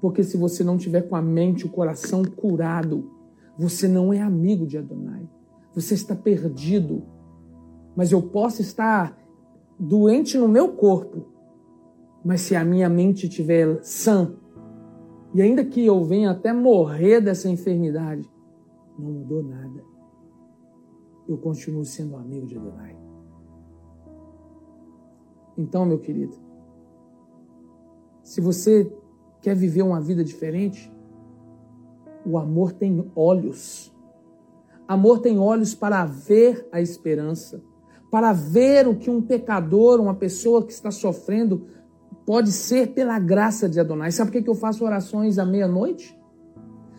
Porque 0.00 0.24
se 0.24 0.36
você 0.36 0.64
não 0.64 0.76
tiver 0.76 1.02
com 1.02 1.14
a 1.14 1.22
mente, 1.22 1.64
o 1.64 1.70
coração 1.70 2.24
curado, 2.24 3.08
você 3.56 3.86
não 3.86 4.12
é 4.12 4.20
amigo 4.20 4.66
de 4.66 4.76
Adonai. 4.76 5.30
Você 5.72 5.94
está 5.94 6.16
perdido. 6.16 7.04
Mas 7.94 8.10
eu 8.10 8.20
posso 8.20 8.60
estar 8.62 9.16
doente 9.78 10.36
no 10.36 10.48
meu 10.48 10.72
corpo, 10.72 11.24
mas 12.24 12.40
se 12.40 12.56
a 12.56 12.64
minha 12.64 12.88
mente 12.88 13.28
estiver 13.28 13.78
sã, 13.84 14.34
e 15.32 15.40
ainda 15.40 15.64
que 15.64 15.86
eu 15.86 16.04
venha 16.04 16.32
até 16.32 16.52
morrer 16.52 17.20
dessa 17.20 17.48
enfermidade, 17.48 18.28
não 18.98 19.12
mudou 19.12 19.40
nada. 19.40 19.84
Eu 21.28 21.38
continuo 21.38 21.84
sendo 21.84 22.16
amigo 22.16 22.44
de 22.44 22.58
Adonai. 22.58 22.98
Então, 25.56 25.86
meu 25.86 26.00
querido, 26.00 26.45
se 28.26 28.40
você 28.40 28.92
quer 29.40 29.54
viver 29.54 29.82
uma 29.82 30.00
vida 30.00 30.24
diferente, 30.24 30.92
o 32.26 32.36
amor 32.36 32.72
tem 32.72 33.08
olhos. 33.14 33.94
Amor 34.88 35.20
tem 35.20 35.38
olhos 35.38 35.76
para 35.76 36.04
ver 36.04 36.68
a 36.72 36.80
esperança, 36.80 37.62
para 38.10 38.32
ver 38.32 38.88
o 38.88 38.96
que 38.96 39.08
um 39.08 39.22
pecador, 39.22 40.00
uma 40.00 40.14
pessoa 40.14 40.64
que 40.64 40.72
está 40.72 40.90
sofrendo, 40.90 41.68
pode 42.26 42.50
ser 42.50 42.94
pela 42.94 43.16
graça 43.20 43.68
de 43.68 43.78
Adonai. 43.78 44.10
Sabe 44.10 44.32
por 44.32 44.42
que 44.42 44.50
eu 44.50 44.56
faço 44.56 44.84
orações 44.84 45.38
à 45.38 45.46
meia-noite? 45.46 46.20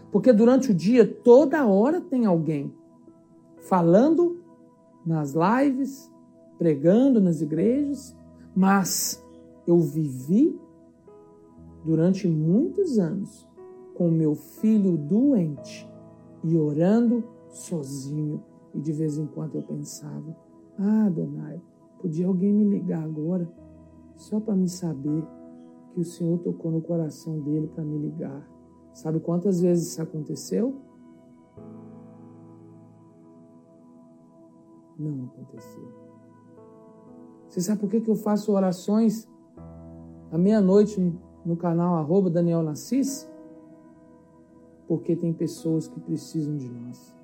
Porque 0.10 0.32
durante 0.32 0.72
o 0.72 0.74
dia, 0.74 1.06
toda 1.06 1.68
hora 1.68 2.00
tem 2.00 2.26
alguém 2.26 2.74
falando 3.68 4.40
nas 5.06 5.34
lives, 5.34 6.10
pregando 6.58 7.20
nas 7.20 7.42
igrejas, 7.42 8.16
mas 8.56 9.22
eu 9.68 9.78
vivi 9.78 10.58
durante 11.88 12.28
muitos 12.28 13.00
anos 13.00 13.48
com 13.96 14.12
meu 14.12 14.36
filho 14.36 14.98
doente 14.98 15.90
e 16.44 16.58
orando 16.58 17.24
sozinho. 17.50 18.44
E 18.74 18.80
de 18.82 18.92
vez 18.92 19.18
em 19.18 19.26
quando 19.26 19.56
eu 19.56 19.64
pensava: 19.64 20.36
ah, 20.78 21.10
Donai, 21.10 21.62
podia 22.02 22.28
alguém 22.28 22.54
me 22.54 22.66
ligar 22.66 23.02
agora, 23.02 23.50
só 24.18 24.38
para 24.38 24.54
me 24.54 24.68
saber 24.68 25.24
que 25.94 26.02
o 26.02 26.04
Senhor 26.04 26.38
tocou 26.40 26.70
no 26.70 26.82
coração 26.82 27.40
dele 27.40 27.68
para 27.74 27.86
me 27.86 27.98
ligar. 27.98 28.46
Sabe 28.94 29.22
quantas 29.22 29.62
vezes 29.62 29.88
isso 29.88 30.02
aconteceu? 30.02 30.76
Não 35.00 35.26
aconteceu. 35.26 35.88
Você 37.48 37.62
sabe 37.62 37.80
por 37.80 37.90
que, 37.90 38.02
que 38.02 38.10
eu 38.10 38.16
faço 38.16 38.52
orações 38.52 39.28
à 40.32 40.38
meia-noite 40.38 41.00
no 41.48 41.56
canal 41.56 41.96
arroba 41.96 42.30
Daniel 42.30 42.62
Nassis? 42.62 43.28
Porque 44.86 45.16
tem 45.16 45.32
pessoas 45.32 45.88
que 45.88 46.00
precisam 46.00 46.58
de 46.58 46.68
nós. 46.68 47.16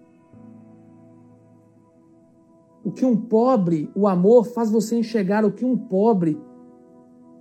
O 2.85 2.91
que 2.91 3.05
um 3.05 3.15
pobre, 3.15 3.91
o 3.95 4.07
amor 4.07 4.45
faz 4.45 4.71
você 4.71 4.95
enxergar 4.95 5.43
o 5.45 5.51
que 5.51 5.65
um 5.65 5.77
pobre 5.77 6.41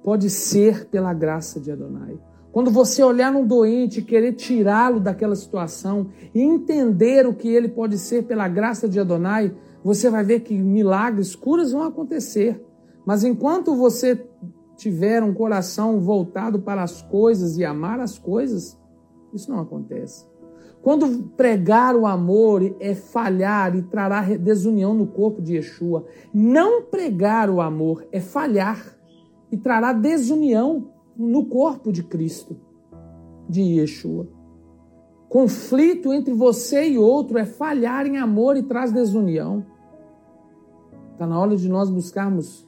pode 0.03 0.29
ser 0.29 0.89
pela 0.89 1.15
graça 1.15 1.61
de 1.61 1.71
Adonai. 1.71 2.19
Quando 2.51 2.71
você 2.71 3.03
olhar 3.03 3.33
num 3.33 3.47
doente 3.47 4.01
e 4.01 4.05
querer 4.05 4.33
tirá-lo 4.33 5.01
daquela 5.01 5.35
situação 5.35 6.09
e 6.35 6.41
entender 6.41 7.27
o 7.27 7.35
que 7.35 7.49
ele 7.49 7.69
pode 7.69 7.97
ser 7.97 8.25
pela 8.25 8.47
graça 8.49 8.89
de 8.89 9.01
Adonai, 9.01 9.55
você 9.83 10.11
vai 10.11 10.23
ver 10.25 10.41
que 10.41 10.55
milagres, 10.55 11.35
curas 11.35 11.73
vão 11.73 11.85
acontecer. 11.85 12.63
Mas 13.07 13.25
enquanto 13.25 13.75
você 13.75 14.27
tiver 14.83 15.23
um 15.23 15.33
coração 15.33 16.01
voltado 16.01 16.59
para 16.59 16.83
as 16.83 17.01
coisas 17.03 17.57
e 17.57 17.65
amar 17.65 18.01
as 18.01 18.19
coisas, 18.19 18.77
isso 19.33 19.51
não 19.51 19.61
acontece. 19.61 20.27
Quando 20.83 21.29
pregar 21.37 21.95
o 21.95 22.05
amor 22.05 22.75
é 22.81 22.93
falhar 22.93 23.77
e 23.77 23.83
trará 23.83 24.23
desunião 24.37 24.93
no 24.93 25.07
corpo 25.07 25.41
de 25.41 25.55
Yeshua. 25.55 26.05
Não 26.35 26.83
pregar 26.83 27.49
o 27.49 27.61
amor 27.61 28.05
é 28.11 28.19
falhar 28.19 28.99
e 29.53 29.57
trará 29.57 29.93
desunião 29.93 30.91
no 31.17 31.47
corpo 31.47 31.93
de 31.93 32.03
Cristo, 32.03 32.57
de 33.49 33.63
Yeshua. 33.63 34.27
Conflito 35.29 36.13
entre 36.13 36.35
você 36.35 36.89
e 36.89 36.99
outro 36.99 37.39
é 37.39 37.45
falhar 37.45 38.05
em 38.05 38.17
amor 38.17 38.57
e 38.57 38.65
traz 38.65 38.91
desunião. 38.91 39.65
Está 41.13 41.25
na 41.25 41.39
hora 41.39 41.57
de 41.57 41.69
nós 41.69 41.89
buscarmos 41.89 42.67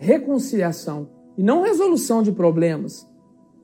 reconciliação 0.00 1.10
e 1.36 1.42
não 1.42 1.62
resolução 1.62 2.22
de 2.22 2.32
problemas. 2.32 3.06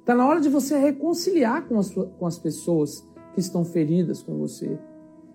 Está 0.00 0.14
na 0.14 0.28
hora 0.28 0.38
de 0.38 0.50
você 0.50 0.78
reconciliar 0.78 1.66
com 1.66 1.78
as, 1.78 1.90
com 1.90 2.26
as 2.26 2.38
pessoas 2.38 3.02
que 3.32 3.40
estão 3.40 3.64
feridas 3.64 4.22
com 4.22 4.36
você. 4.36 4.78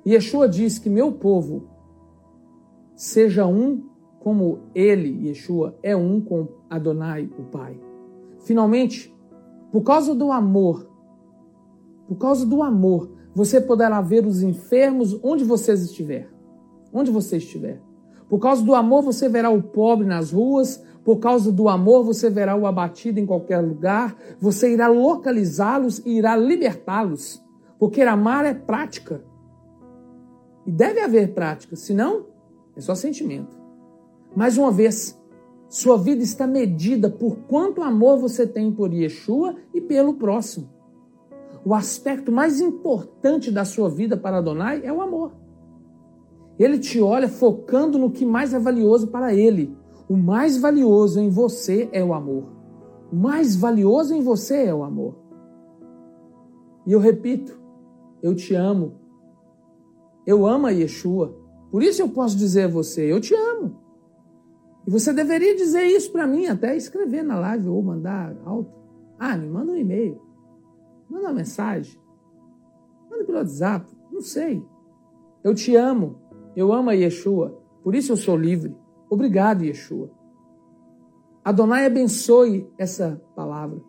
E 0.06 0.14
Yeshua 0.14 0.48
diz 0.48 0.78
que 0.78 0.90
meu 0.90 1.12
povo 1.12 1.68
seja 2.96 3.48
um 3.48 3.84
como 4.20 4.60
ele, 4.76 5.28
Yeshua, 5.28 5.76
é 5.82 5.96
um 5.96 6.22
com 6.22 6.48
Adonai, 6.70 7.28
o 7.38 7.44
Pai. 7.46 7.80
Finalmente, 8.42 9.14
por 9.72 9.82
causa 9.82 10.14
do 10.14 10.32
amor, 10.32 10.88
por 12.08 12.16
causa 12.18 12.46
do 12.46 12.62
amor, 12.62 13.12
você 13.34 13.60
poderá 13.60 14.02
ver 14.02 14.26
os 14.26 14.44
enfermos 14.44 15.20
onde 15.24 15.44
você 15.44 15.74
estiver. 15.74 16.30
Onde 16.94 17.10
você 17.10 17.38
estiver. 17.38 17.82
Por 18.30 18.40
causa 18.40 18.64
do 18.64 18.76
amor, 18.76 19.02
você 19.02 19.28
verá 19.28 19.50
o 19.50 19.62
pobre 19.62 20.06
nas 20.06 20.32
ruas. 20.32 20.82
Por 21.04 21.18
causa 21.18 21.52
do 21.52 21.68
amor, 21.68 22.04
você 22.04 22.30
verá 22.30 22.56
o 22.56 22.68
abatido 22.68 23.20
em 23.20 23.26
qualquer 23.26 23.60
lugar. 23.60 24.16
Você 24.40 24.72
irá 24.74 24.88
localizá-los 24.88 26.00
e 26.06 26.18
irá 26.18 26.36
libertá-los. 26.36 27.44
Porque 27.80 28.02
amar 28.02 28.46
é 28.46 28.54
prática. 28.54 29.24
E 30.66 30.72
deve 30.72 31.00
haver 31.00 31.34
prática, 31.34 31.76
senão 31.76 32.28
é 32.76 32.82
só 32.82 32.94
sentimento. 32.94 33.60
Mais 34.36 34.58
uma 34.58 34.72
vez, 34.72 35.20
sua 35.68 35.98
vida 35.98 36.22
está 36.22 36.46
medida 36.46 37.10
por 37.10 37.38
quanto 37.48 37.82
amor 37.82 38.20
você 38.20 38.46
tem 38.46 38.72
por 38.72 38.94
Yeshua 38.94 39.56
e 39.74 39.82
pelo 39.82 40.14
próximo. 40.14 40.70
O 41.66 41.74
aspecto 41.74 42.32
mais 42.32 42.60
importante 42.60 43.52
da 43.52 43.66
sua 43.66 43.90
vida 43.90 44.18
para 44.18 44.38
Adonai 44.38 44.82
é 44.84 44.92
o 44.92 45.02
amor. 45.02 45.32
Ele 46.60 46.78
te 46.78 47.00
olha 47.02 47.28
focando 47.28 47.98
no 47.98 48.12
que 48.12 48.26
mais 48.26 48.54
é 48.54 48.60
valioso 48.60 49.08
para 49.08 49.34
ele. 49.34 49.76
O 50.12 50.18
mais 50.18 50.58
valioso 50.58 51.22
em 51.22 51.30
você 51.30 51.88
é 51.94 52.04
o 52.04 52.14
amor. 52.14 52.44
O 53.10 53.16
mais 53.16 53.56
valioso 53.56 54.14
em 54.14 54.22
você 54.22 54.66
é 54.66 54.76
o 54.76 54.84
amor. 54.84 55.16
E 56.86 56.92
eu 56.92 57.00
repito, 57.00 57.58
eu 58.22 58.36
te 58.36 58.54
amo. 58.54 59.00
Eu 60.28 60.46
amo 60.46 60.68
a 60.68 60.72
Yeshua. 60.72 61.34
Por 61.72 61.82
isso 61.82 62.02
eu 62.02 62.10
posso 62.10 62.36
dizer 62.36 62.64
a 62.64 62.68
você, 62.68 63.10
eu 63.10 63.22
te 63.22 63.34
amo. 63.34 63.80
E 64.86 64.92
você 64.92 65.14
deveria 65.14 65.56
dizer 65.56 65.86
isso 65.86 66.12
para 66.12 66.28
mim, 66.28 66.46
até 66.48 66.76
escrever 66.76 67.24
na 67.24 67.40
live 67.40 67.70
ou 67.70 67.82
mandar 67.82 68.36
alto. 68.44 68.70
Ah, 69.18 69.38
me 69.38 69.48
manda 69.48 69.72
um 69.72 69.78
e-mail. 69.78 70.22
Manda 71.10 71.28
uma 71.28 71.36
mensagem. 71.36 71.98
Manda 73.10 73.24
pelo 73.24 73.38
WhatsApp. 73.38 73.90
Não 74.12 74.20
sei. 74.20 74.62
Eu 75.42 75.56
te 75.56 75.74
amo. 75.74 76.18
Eu 76.54 76.74
amo 76.74 76.90
a 76.90 76.94
Yeshua, 76.96 77.58
por 77.82 77.96
isso 77.96 78.12
eu 78.12 78.18
sou 78.18 78.36
livre. 78.36 78.76
Obrigado, 79.12 79.66
Yeshua. 79.66 80.10
Adonai 81.44 81.86
abençoe 81.86 82.72
essa 82.78 83.22
palavra. 83.36 83.82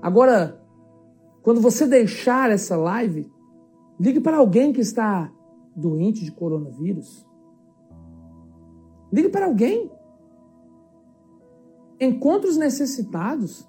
Agora, 0.00 0.64
quando 1.42 1.60
você 1.60 1.88
deixar 1.88 2.52
essa 2.52 2.76
live, 2.76 3.28
ligue 3.98 4.20
para 4.20 4.36
alguém 4.36 4.72
que 4.72 4.80
está 4.80 5.28
doente 5.74 6.24
de 6.24 6.30
coronavírus. 6.30 7.26
Ligue 9.12 9.28
para 9.28 9.46
alguém. 9.46 9.90
Encontre 11.98 12.48
os 12.48 12.56
necessitados. 12.56 13.68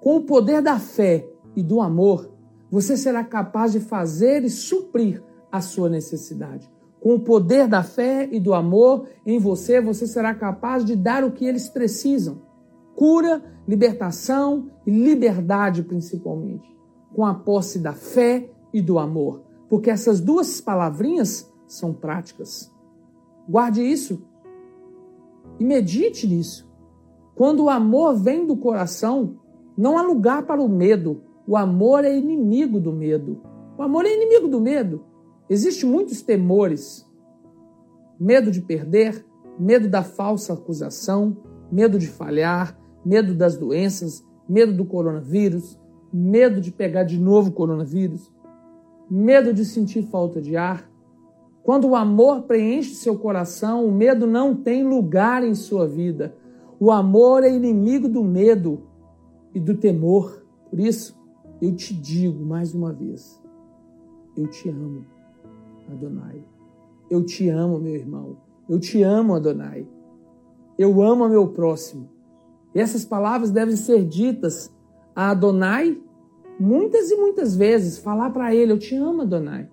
Com 0.00 0.16
o 0.16 0.24
poder 0.24 0.62
da 0.62 0.78
fé 0.78 1.28
e 1.54 1.62
do 1.62 1.82
amor, 1.82 2.32
você 2.70 2.96
será 2.96 3.22
capaz 3.22 3.72
de 3.72 3.80
fazer 3.80 4.42
e 4.42 4.48
suprir 4.48 5.22
a 5.52 5.60
sua 5.60 5.90
necessidade. 5.90 6.73
Com 7.04 7.16
o 7.16 7.20
poder 7.20 7.68
da 7.68 7.82
fé 7.82 8.26
e 8.32 8.40
do 8.40 8.54
amor 8.54 9.06
em 9.26 9.38
você, 9.38 9.78
você 9.78 10.06
será 10.06 10.34
capaz 10.34 10.82
de 10.82 10.96
dar 10.96 11.22
o 11.22 11.32
que 11.32 11.44
eles 11.44 11.68
precisam: 11.68 12.40
cura, 12.96 13.44
libertação 13.68 14.70
e 14.86 14.90
liberdade, 14.90 15.82
principalmente. 15.82 16.66
Com 17.14 17.26
a 17.26 17.34
posse 17.34 17.78
da 17.78 17.92
fé 17.92 18.48
e 18.72 18.80
do 18.80 18.98
amor. 18.98 19.42
Porque 19.68 19.90
essas 19.90 20.18
duas 20.18 20.62
palavrinhas 20.62 21.52
são 21.66 21.92
práticas. 21.92 22.72
Guarde 23.46 23.82
isso 23.82 24.22
e 25.60 25.64
medite 25.64 26.26
nisso. 26.26 26.66
Quando 27.34 27.64
o 27.64 27.70
amor 27.70 28.14
vem 28.14 28.46
do 28.46 28.56
coração, 28.56 29.36
não 29.76 29.98
há 29.98 30.02
lugar 30.02 30.46
para 30.46 30.62
o 30.62 30.70
medo. 30.70 31.20
O 31.46 31.54
amor 31.54 32.02
é 32.02 32.16
inimigo 32.16 32.80
do 32.80 32.94
medo. 32.94 33.42
O 33.76 33.82
amor 33.82 34.06
é 34.06 34.14
inimigo 34.14 34.48
do 34.48 34.58
medo. 34.58 35.04
Existem 35.48 35.88
muitos 35.88 36.22
temores: 36.22 37.03
medo 38.18 38.50
de 38.50 38.60
perder, 38.60 39.24
medo 39.58 39.88
da 39.88 40.02
falsa 40.02 40.52
acusação, 40.52 41.36
medo 41.70 41.98
de 41.98 42.08
falhar, 42.08 42.78
medo 43.04 43.34
das 43.34 43.56
doenças, 43.56 44.24
medo 44.48 44.72
do 44.72 44.84
coronavírus, 44.84 45.78
medo 46.12 46.60
de 46.60 46.70
pegar 46.70 47.04
de 47.04 47.18
novo 47.18 47.50
o 47.50 47.52
coronavírus, 47.52 48.32
medo 49.10 49.52
de 49.52 49.64
sentir 49.64 50.02
falta 50.04 50.40
de 50.40 50.56
ar. 50.56 50.88
Quando 51.62 51.88
o 51.88 51.96
amor 51.96 52.42
preenche 52.42 52.94
seu 52.94 53.18
coração, 53.18 53.86
o 53.86 53.92
medo 53.92 54.26
não 54.26 54.54
tem 54.54 54.86
lugar 54.86 55.42
em 55.42 55.54
sua 55.54 55.86
vida. 55.86 56.36
O 56.78 56.90
amor 56.90 57.42
é 57.42 57.50
inimigo 57.50 58.08
do 58.08 58.22
medo 58.22 58.82
e 59.54 59.60
do 59.60 59.74
temor. 59.74 60.44
Por 60.68 60.78
isso, 60.78 61.18
eu 61.60 61.74
te 61.74 61.94
digo 61.94 62.44
mais 62.44 62.74
uma 62.74 62.92
vez: 62.92 63.42
eu 64.36 64.46
te 64.46 64.68
amo. 64.68 65.04
Adonai. 65.90 66.53
Eu 67.14 67.24
te 67.24 67.48
amo, 67.48 67.78
meu 67.78 67.94
irmão. 67.94 68.38
Eu 68.68 68.80
te 68.80 69.00
amo, 69.00 69.36
Adonai. 69.36 69.86
Eu 70.76 71.00
amo 71.00 71.28
meu 71.28 71.46
próximo. 71.46 72.10
E 72.74 72.80
essas 72.80 73.04
palavras 73.04 73.52
devem 73.52 73.76
ser 73.76 74.04
ditas 74.04 74.68
a 75.14 75.30
Adonai 75.30 76.02
muitas 76.58 77.12
e 77.12 77.16
muitas 77.16 77.54
vezes. 77.54 77.98
Falar 77.98 78.30
para 78.30 78.52
ele: 78.52 78.72
Eu 78.72 78.80
te 78.80 78.96
amo, 78.96 79.22
Adonai. 79.22 79.70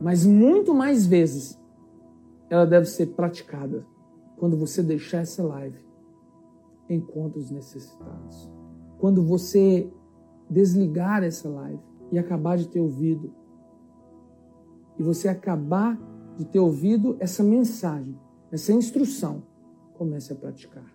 Mas 0.00 0.26
muito 0.26 0.74
mais 0.74 1.06
vezes 1.06 1.56
ela 2.48 2.66
deve 2.66 2.86
ser 2.86 3.14
praticada 3.14 3.86
quando 4.38 4.56
você 4.56 4.82
deixar 4.82 5.18
essa 5.18 5.44
live. 5.44 5.78
Encontre 6.88 7.38
os 7.38 7.52
necessitados. 7.52 8.50
Quando 8.98 9.22
você 9.22 9.88
desligar 10.50 11.22
essa 11.22 11.48
live 11.48 11.78
e 12.10 12.18
acabar 12.18 12.58
de 12.58 12.66
ter 12.66 12.80
ouvido, 12.80 13.32
e 15.00 15.02
você 15.02 15.28
acabar 15.28 15.98
de 16.36 16.44
ter 16.44 16.58
ouvido 16.58 17.16
essa 17.20 17.42
mensagem, 17.42 18.14
essa 18.52 18.70
instrução, 18.70 19.42
comece 19.94 20.30
a 20.30 20.36
praticar. 20.36 20.94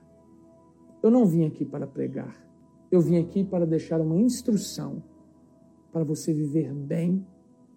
Eu 1.01 1.09
não 1.09 1.25
vim 1.25 1.43
aqui 1.43 1.65
para 1.65 1.87
pregar. 1.87 2.39
Eu 2.91 3.01
vim 3.01 3.17
aqui 3.17 3.43
para 3.43 3.65
deixar 3.65 3.99
uma 3.99 4.15
instrução 4.15 5.01
para 5.91 6.03
você 6.03 6.31
viver 6.31 6.71
bem 6.71 7.25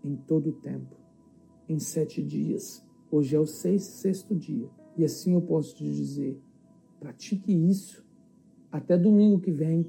em 0.04 0.16
todo 0.16 0.50
o 0.50 0.52
tempo. 0.52 0.96
Em 1.66 1.78
sete 1.78 2.22
dias. 2.22 2.84
Hoje 3.10 3.34
é 3.34 3.40
o 3.40 3.46
sexto 3.46 4.34
dia. 4.34 4.68
E 4.98 5.06
assim 5.06 5.32
eu 5.32 5.40
posso 5.40 5.76
te 5.76 5.84
dizer: 5.84 6.38
pratique 7.00 7.50
isso. 7.50 8.06
Até 8.70 8.98
domingo 8.98 9.40
que 9.40 9.50
vem. 9.50 9.88